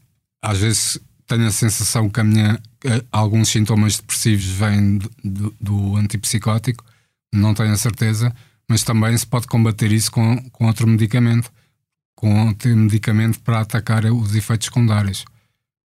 [0.42, 2.60] às vezes tenho a sensação que a minha,
[3.12, 6.84] alguns sintomas depressivos vêm do, do, do, antipsicótico,
[7.32, 8.34] não tenho a certeza,
[8.68, 11.52] mas também se pode combater isso com, com outro medicamento
[12.18, 15.24] com medicamento para atacar os efeitos secundários.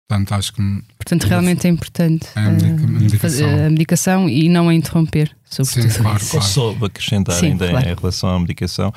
[0.05, 0.61] Portanto, acho que.
[0.97, 3.47] Portanto, realmente é importante é a, medicação.
[3.47, 4.29] a, medicação.
[4.29, 5.89] e não a interromper, sobretudo.
[5.89, 6.45] Sim, claro, claro.
[6.45, 7.87] Só acrescentar Sim, ainda claro.
[7.87, 8.91] em relação à medicação.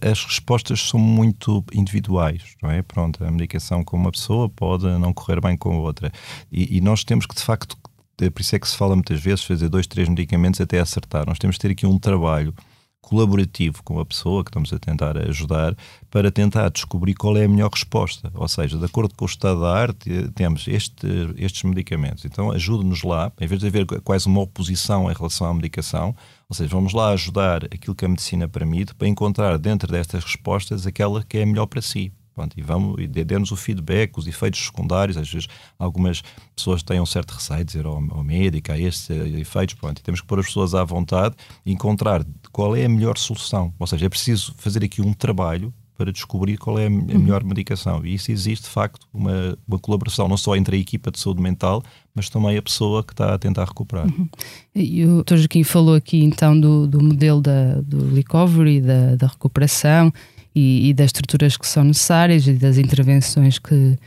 [0.00, 2.80] As respostas são muito individuais, não é?
[2.80, 6.10] Pronto, a medicação com uma pessoa pode não correr bem com outra.
[6.50, 7.76] E, e nós temos que, de facto,
[8.16, 11.26] por isso é que se fala muitas vezes, fazer dois, três medicamentos até acertar.
[11.26, 12.54] Nós temos que ter aqui um trabalho
[13.02, 15.76] colaborativo com a pessoa que estamos a tentar ajudar
[16.08, 18.30] para tentar descobrir qual é a melhor resposta.
[18.34, 22.24] Ou seja, de acordo com o estado da arte, temos este, estes medicamentos.
[22.24, 26.14] Então, ajude-nos lá, em vez de haver quase uma oposição em relação à medicação,
[26.48, 30.86] ou seja, vamos lá ajudar aquilo que a medicina permite para encontrar dentro destas respostas
[30.86, 32.12] aquela que é melhor para si.
[32.34, 35.16] Pronto, e vamos e dê-nos o feedback, os efeitos secundários.
[35.16, 36.22] Às vezes, algumas
[36.56, 39.74] pessoas têm um certo receio de dizer ao, ao médico, há estes efeitos.
[39.74, 43.18] Pronto, e temos que pôr as pessoas à vontade e encontrar qual é a melhor
[43.18, 43.72] solução.
[43.78, 47.18] Ou seja, é preciso fazer aqui um trabalho para descobrir qual é a uhum.
[47.18, 48.04] melhor medicação.
[48.04, 51.40] E isso existe, de facto, uma, uma colaboração, não só entre a equipa de saúde
[51.40, 51.82] mental,
[52.14, 54.06] mas também a pessoa que está a tentar recuperar.
[54.06, 54.28] Uhum.
[54.74, 55.36] E o Dr.
[55.36, 60.12] Joaquim falou aqui então do, do modelo da, do recovery, da, da recuperação
[60.54, 63.98] e, e, das estruturas que são necessárias e das intervenções que,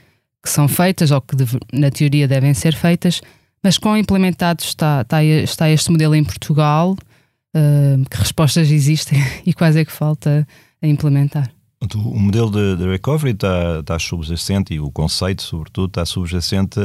[0.43, 3.21] que são feitas ou que deve, na teoria devem ser feitas,
[3.63, 6.95] mas quão implementado está, está, está este modelo em Portugal?
[7.55, 10.45] Uh, que respostas existem e quais é que falta
[10.81, 11.54] a implementar?
[11.93, 16.79] O modelo de, de recovery está, está, subjacente e o conceito, sobretudo, está subjacente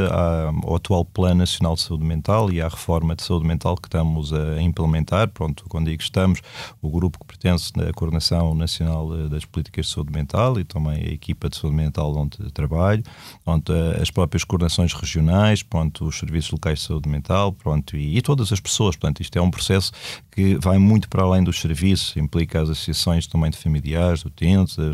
[0.66, 4.32] ao atual Plano Nacional de Saúde Mental e à reforma de saúde mental que estamos
[4.32, 5.28] a implementar.
[5.28, 6.40] Pronto, quando digo estamos,
[6.82, 11.12] o grupo que pertence à Coordenação Nacional das Políticas de Saúde Mental e também a
[11.12, 13.02] equipa de saúde mental onde trabalho,
[13.42, 18.22] pronto, as próprias coordenações regionais, pronto, os serviços locais de saúde mental pronto, e, e
[18.22, 18.96] todas as pessoas.
[18.96, 19.92] Portanto, isto é um processo
[20.30, 24.89] que vai muito para além dos serviços, implica as associações também de familiares, utentes,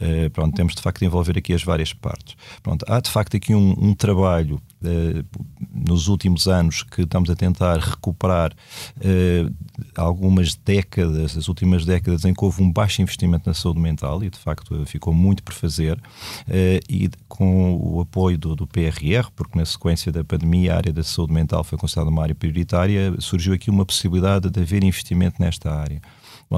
[0.00, 2.36] eh, pronto, temos de facto de envolver aqui as várias partes.
[2.62, 5.24] Pronto, há de facto aqui um, um trabalho eh,
[5.72, 8.52] nos últimos anos que estamos a tentar recuperar
[9.00, 9.46] eh,
[9.96, 14.30] algumas décadas, as últimas décadas em que houve um baixo investimento na saúde mental e
[14.30, 16.00] de facto ficou muito por fazer
[16.88, 21.02] e com o apoio do, do PRR, porque na sequência da pandemia a área da
[21.02, 25.72] saúde mental foi considerada uma área prioritária, surgiu aqui uma possibilidade de haver investimento nesta
[25.72, 26.00] área.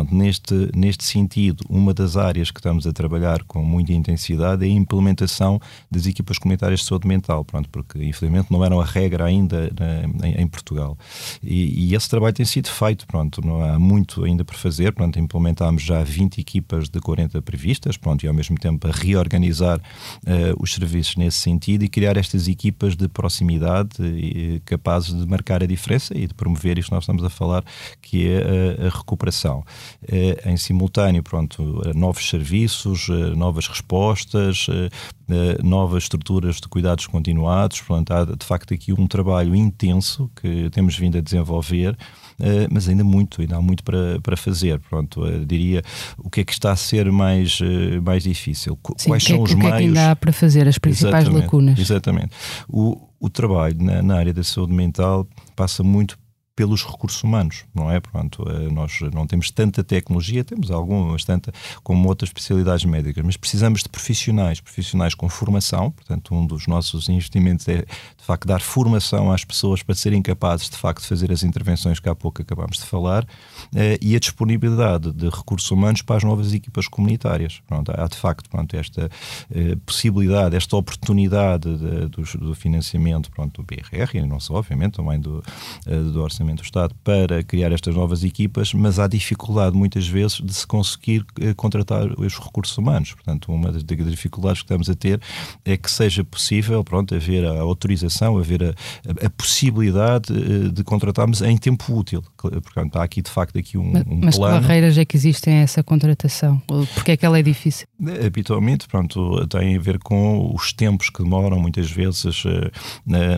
[0.04, 4.72] Neste, neste sentido, uma das áreas que estamos a trabalhar com muita intensidade é a
[4.72, 9.70] implementação das equipas comunitárias de saúde mental, pronto, porque infelizmente não eram a regra ainda
[9.78, 10.96] na, em, em, Portugal.
[11.42, 15.18] E, e, esse trabalho tem sido feito, pronto, não há muito ainda por fazer, pronto,
[15.18, 20.62] implementámos já 20 equipas de 40 previstas, pronto, e ao mesmo tempo a reorganizar uh,
[20.62, 25.66] os serviços nesse sentido e criar estas equipas de proximidade e, capazes de marcar a
[25.66, 27.64] diferença e de promover isto que nós estamos a falar,
[28.00, 29.64] que é a, a recuperação.
[30.08, 37.80] Eh, em simultâneo, pronto, novos serviços, eh, novas respostas, eh, novas estruturas de cuidados continuados.
[37.80, 41.96] Portanto, há de facto aqui um trabalho intenso que temos vindo a desenvolver.
[42.38, 44.78] Uh, mas ainda muito, ainda há muito para, para fazer.
[44.90, 45.82] Pronto, diria
[46.18, 48.78] o que é que está a ser mais, uh, mais difícil.
[48.98, 49.74] Sim, Quais que, são os o que meios?
[49.74, 51.78] É que ainda há para fazer, as principais exatamente, lacunas?
[51.78, 52.30] Exatamente.
[52.68, 56.18] O, o trabalho na, na área da saúde mental passa muito
[56.56, 58.00] pelos recursos humanos, não é?
[58.00, 61.52] Pronto, eh, nós não temos tanta tecnologia, temos alguma, bastante,
[61.82, 67.10] como outras especialidades médicas, mas precisamos de profissionais, profissionais com formação, portanto, um dos nossos
[67.10, 71.30] investimentos é, de facto, dar formação às pessoas para serem capazes, de facto, de fazer
[71.30, 73.26] as intervenções que há pouco acabámos de falar,
[73.74, 77.60] eh, e a disponibilidade de recursos humanos para as novas equipas comunitárias.
[77.66, 79.10] Pronto, há, de facto, pronto, esta
[79.50, 84.94] eh, possibilidade, esta oportunidade de, do, do, financiamento pronto, do BRR, e não só, obviamente,
[84.94, 85.44] também do,
[85.84, 90.40] do orçamento Orçamento do Estado para criar estas novas equipas, mas há dificuldade muitas vezes
[90.40, 93.12] de se conseguir eh, contratar os recursos humanos.
[93.12, 95.20] Portanto, uma das dificuldades que estamos a ter
[95.64, 101.42] é que seja possível, pronto, haver a autorização, haver a, a, possibilidade eh, de contratarmos
[101.42, 102.22] em tempo útil.
[102.50, 104.54] Portanto, há aqui de facto aqui um, um mas plano.
[104.54, 106.60] Mas que barreiras é que existem a essa contratação?
[106.94, 107.86] Porque é que ela é difícil?
[108.06, 112.42] Eh, habitualmente, pronto, tem a ver com os tempos que demoram muitas vezes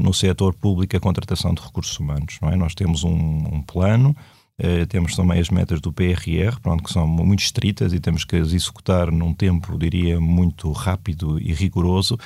[0.00, 2.38] no setor público a contratação de recursos humanos.
[2.40, 2.56] Não é?
[2.56, 4.16] Nós temos um, um plano
[4.58, 8.36] Uh, temos também as metas do PRR, pronto, que são muito estritas e temos que
[8.36, 12.18] as executar num tempo, diria, muito rápido e rigoroso.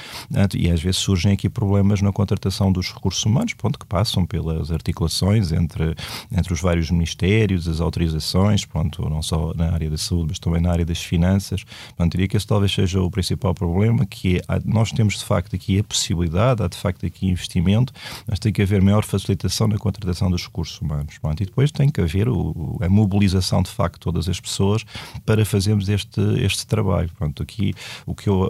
[0.55, 4.71] e às vezes surgem aqui problemas na contratação dos recursos humanos, pronto, que passam pelas
[4.71, 5.95] articulações entre,
[6.31, 10.61] entre os vários ministérios, as autorizações, pronto, não só na área da saúde, mas também
[10.61, 11.65] na área das finanças.
[12.11, 15.79] Diria que esse talvez seja o principal problema, que é, nós temos de facto aqui
[15.79, 17.93] a possibilidade, há de facto aqui investimento,
[18.27, 21.19] mas tem que haver maior facilitação na contratação dos recursos humanos.
[21.19, 24.85] Pronto, e depois tem que haver o, a mobilização de facto de todas as pessoas
[25.25, 27.11] para fazermos este, este trabalho.
[27.17, 27.75] Pronto, aqui
[28.07, 28.49] o que eu,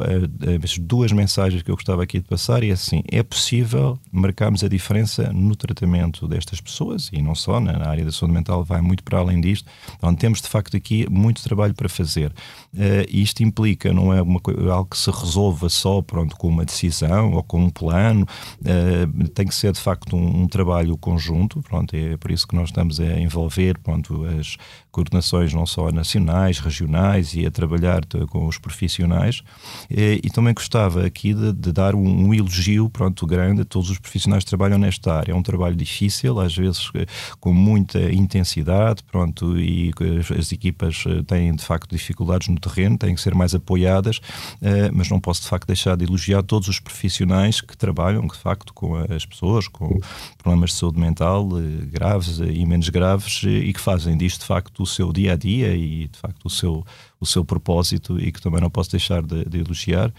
[0.62, 4.68] as duas mensagens que eu gostava aqui de passar é assim: é possível marcarmos a
[4.68, 9.02] diferença no tratamento destas pessoas e não só, na área da saúde mental vai muito
[9.02, 9.70] para além disto,
[10.02, 12.32] onde temos de facto aqui muito trabalho para fazer.
[12.74, 17.32] Uh, isto implica, não é uma, algo que se resolva só pronto, com uma decisão
[17.32, 18.26] ou com um plano,
[18.60, 22.54] uh, tem que ser de facto um, um trabalho conjunto, pronto, é por isso que
[22.54, 24.56] nós estamos a envolver desenvolver pronto, as
[24.90, 29.42] coordenações não só nacionais, regionais e a trabalhar com os profissionais.
[29.90, 33.90] E, e também gostava aqui de, de dar um, um, elogio pronto, grande a todos
[33.90, 35.32] os profissionais que trabalham nesta área.
[35.32, 37.06] É um trabalho difícil, às vezes eh,
[37.40, 39.92] com muita intensidade, pronto, e
[40.38, 44.20] as equipas eh, têm de facto dificuldades no terreno, têm que ser mais apoiadas,
[44.60, 48.36] eh, mas não posso de facto deixar de elogiar todos os profissionais que trabalham de
[48.36, 49.98] facto com as pessoas com
[50.36, 51.48] problemas de saúde mental
[51.90, 55.74] graves e menos graves e que fazem disto de facto o seu dia a dia
[55.74, 56.84] e de facto o seu,
[57.20, 60.12] o seu propósito e que também não posso deixar de, de elogiar.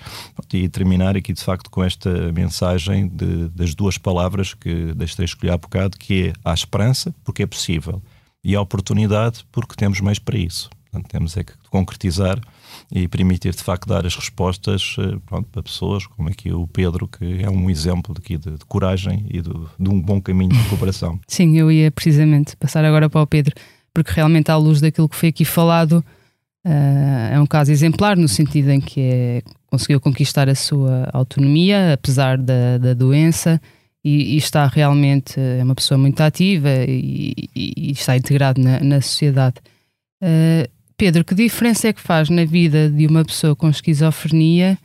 [0.53, 5.51] E terminar aqui de facto com esta mensagem de, das duas palavras que deixei escolher
[5.51, 8.01] há bocado, que é a esperança, porque é possível,
[8.43, 10.69] e a oportunidade, porque temos mais para isso.
[10.91, 12.39] Portanto, temos é que concretizar
[12.91, 17.07] e permitir de facto dar as respostas eh, pronto, para pessoas como aqui o Pedro,
[17.07, 20.57] que é um exemplo de, de, de coragem e de, de, um bom caminho de
[20.57, 21.19] recuperação.
[21.27, 23.55] Sim, eu ia precisamente passar agora para o Pedro,
[23.93, 26.03] porque realmente à luz daquilo que foi aqui falado,
[26.65, 31.91] Uh, é um caso exemplar no sentido em que é, conseguiu conquistar a sua autonomia,
[31.91, 33.61] apesar da, da doença,
[34.03, 38.79] e, e, está realmente, é uma pessoa muito ativa e, e, e está integrado na,
[38.79, 39.55] na sociedade.
[40.21, 40.69] Uh,
[41.03, 44.79] Pedro, que diferença é que faz na vida de uma pessoa com esquizofrenia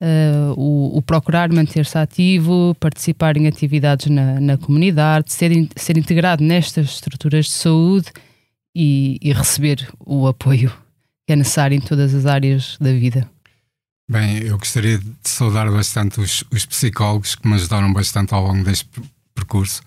[0.00, 5.98] uh, o, o, procurar manter-se ativo, participar em atividades na, na comunidade, ser, in, ser
[5.98, 8.12] integrado nestas estruturas de saúde
[8.72, 10.72] e, e receber o apoio
[11.26, 13.28] que é necessário em todas as áreas da vida?
[14.08, 18.62] Bem, eu gostaria de saudar bastante os, os psicólogos que me ajudaram bastante ao longo
[18.62, 18.88] deste
[19.34, 19.82] percurso.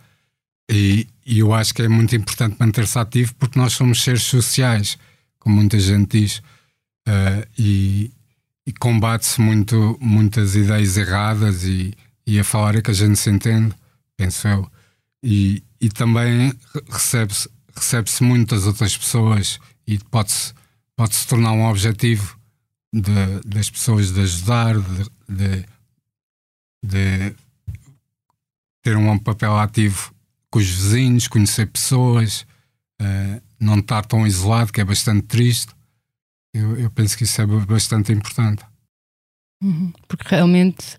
[0.69, 4.97] E, e eu acho que é muito importante manter-se ativo porque nós somos seres sociais,
[5.47, 6.39] como muita gente diz,
[7.07, 8.11] uh, e,
[8.65, 11.93] e combate-se muito, muitas ideias erradas e,
[12.25, 13.73] e a falar é que a gente se entende,
[14.17, 14.69] penso eu.
[15.23, 16.51] E, e também
[16.89, 20.53] recebe-se recebe muitas outras pessoas e pode-se
[20.97, 22.37] pode -se tornar um objetivo
[22.91, 25.65] de, das pessoas de ajudar, de, de,
[26.83, 27.35] de
[28.81, 30.13] ter um papel ativo
[30.49, 32.45] com os vizinhos, conhecer pessoas,
[33.01, 35.71] uh, não estar tão isolado, que é bastante triste.
[36.53, 38.63] Eu, eu penso que isso é bastante importante.
[39.63, 40.97] Uhum, porque realmente,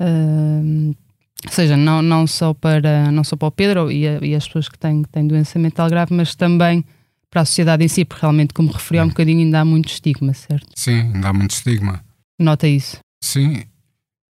[0.00, 0.96] uh,
[1.44, 4.46] ou seja, não, não, só para, não só para o Pedro e, a, e as
[4.46, 6.84] pessoas que têm, que têm doença mental grave, mas também
[7.30, 9.88] para a sociedade em si, porque realmente, como referiu há um bocadinho, ainda há muito
[9.88, 10.66] estigma, certo?
[10.74, 12.02] Sim, ainda há muito estigma.
[12.38, 12.98] Nota isso?
[13.22, 13.64] Sim,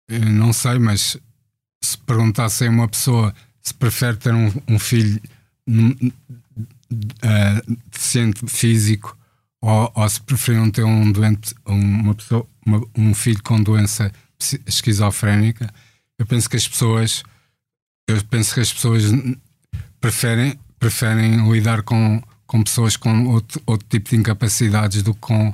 [0.09, 1.17] não sei, mas
[1.83, 5.21] se perguntasse a uma pessoa se prefere ter um, um filho
[6.93, 9.17] uh, deficiente físico
[9.61, 14.11] ou, ou, se preferiam ter um doente, uma pessoa, uma, um filho com doença
[14.65, 15.73] esquizofrénica,
[16.19, 17.23] eu penso que as pessoas,
[18.07, 19.03] eu penso que as pessoas
[20.01, 22.21] preferem, preferem lidar com
[22.53, 25.51] com pessoas com outro, outro tipo de incapacidades do que com,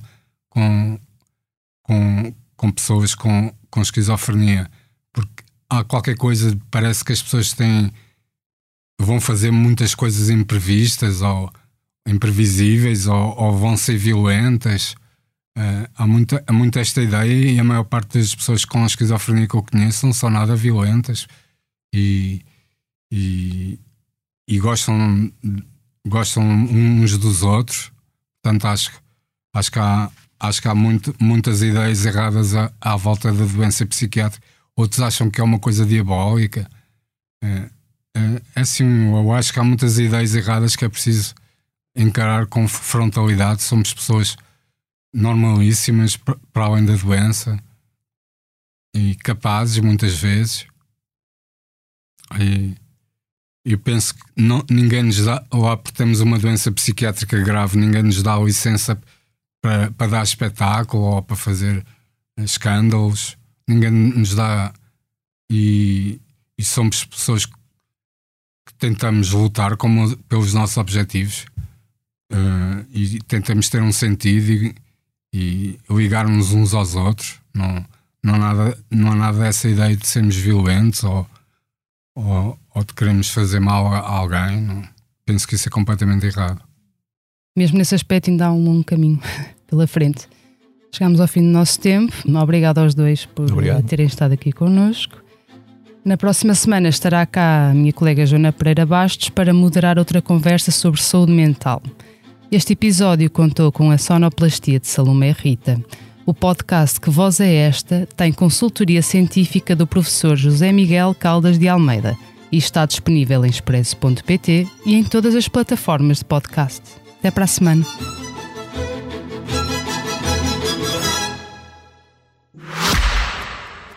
[0.49, 0.99] com,
[1.81, 4.69] com, com pessoas com, com esquizofrenia.
[5.13, 7.89] Porque há qualquer coisa, parece que as pessoas têm
[8.99, 11.51] vão fazer muitas coisas imprevistas ou
[12.07, 14.95] imprevisíveis ou, ou vão ser violentas.
[15.57, 19.47] Uh, há, muita, há muita esta ideia e a maior parte das pessoas com esquizofrenia
[19.47, 21.27] que eu conheço não são nada violentas
[21.93, 22.41] e,
[23.11, 23.79] e,
[24.47, 25.31] e gostam
[26.07, 27.91] gostam uns dos outros.
[28.41, 28.91] Portanto, acho,
[29.53, 33.85] acho que há, acho que há muito, muitas ideias erradas à, à, volta da doença
[33.85, 34.45] psiquiátrica.
[34.75, 36.69] Outros acham que é uma coisa diabólica.
[37.43, 37.69] É,
[38.15, 41.35] é, é assim, eu acho que há muitas ideias erradas que é preciso
[41.95, 43.61] encarar com frontalidade.
[43.61, 44.35] Somos pessoas
[45.13, 47.59] normalíssimas para além da doença
[48.95, 50.65] e capazes muitas vezes.
[52.39, 52.75] E,
[53.65, 58.01] eu penso que não, ninguém nos dá, lá porque temos uma doença psiquiátrica grave, ninguém
[58.01, 58.99] nos dá licença
[59.61, 61.85] para, para dar espetáculo ou para fazer
[62.37, 63.37] escândalos,
[63.67, 64.73] ninguém nos dá.
[65.51, 66.21] E,
[66.57, 67.58] e somos pessoas que
[68.75, 71.45] tentamos lutar como, pelos nossos objetivos
[72.31, 74.75] uh, e tentamos ter um sentido e,
[75.33, 77.39] e ligar-nos uns aos outros.
[77.53, 77.85] Não,
[78.23, 81.27] não, há nada, não há nada dessa ideia de sermos violentos ou
[82.19, 84.83] ou, ou de queremos fazer mal a alguém, não,
[85.25, 86.61] penso que isso é completamente errado.
[87.55, 89.19] Mesmo nesse aspecto, ainda há um longo caminho
[89.67, 90.27] pela frente.
[90.91, 92.13] Chegamos ao fim do nosso tempo.
[92.37, 93.85] Obrigado aos dois por Obrigado.
[93.85, 95.23] terem estado aqui connosco.
[96.09, 100.71] Na próxima semana estará cá a minha colega Joana Pereira Bastos para moderar outra conversa
[100.71, 101.83] sobre saúde mental.
[102.51, 105.79] Este episódio contou com a sonoplastia de Salomé Rita.
[106.25, 111.67] O podcast Que Voz é Esta tem consultoria científica do professor José Miguel Caldas de
[111.67, 112.17] Almeida
[112.51, 116.81] e está disponível em expresso.pt e em todas as plataformas de podcast.
[117.19, 117.85] Até para a semana.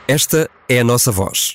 [0.07, 1.55] Esta é a nossa voz,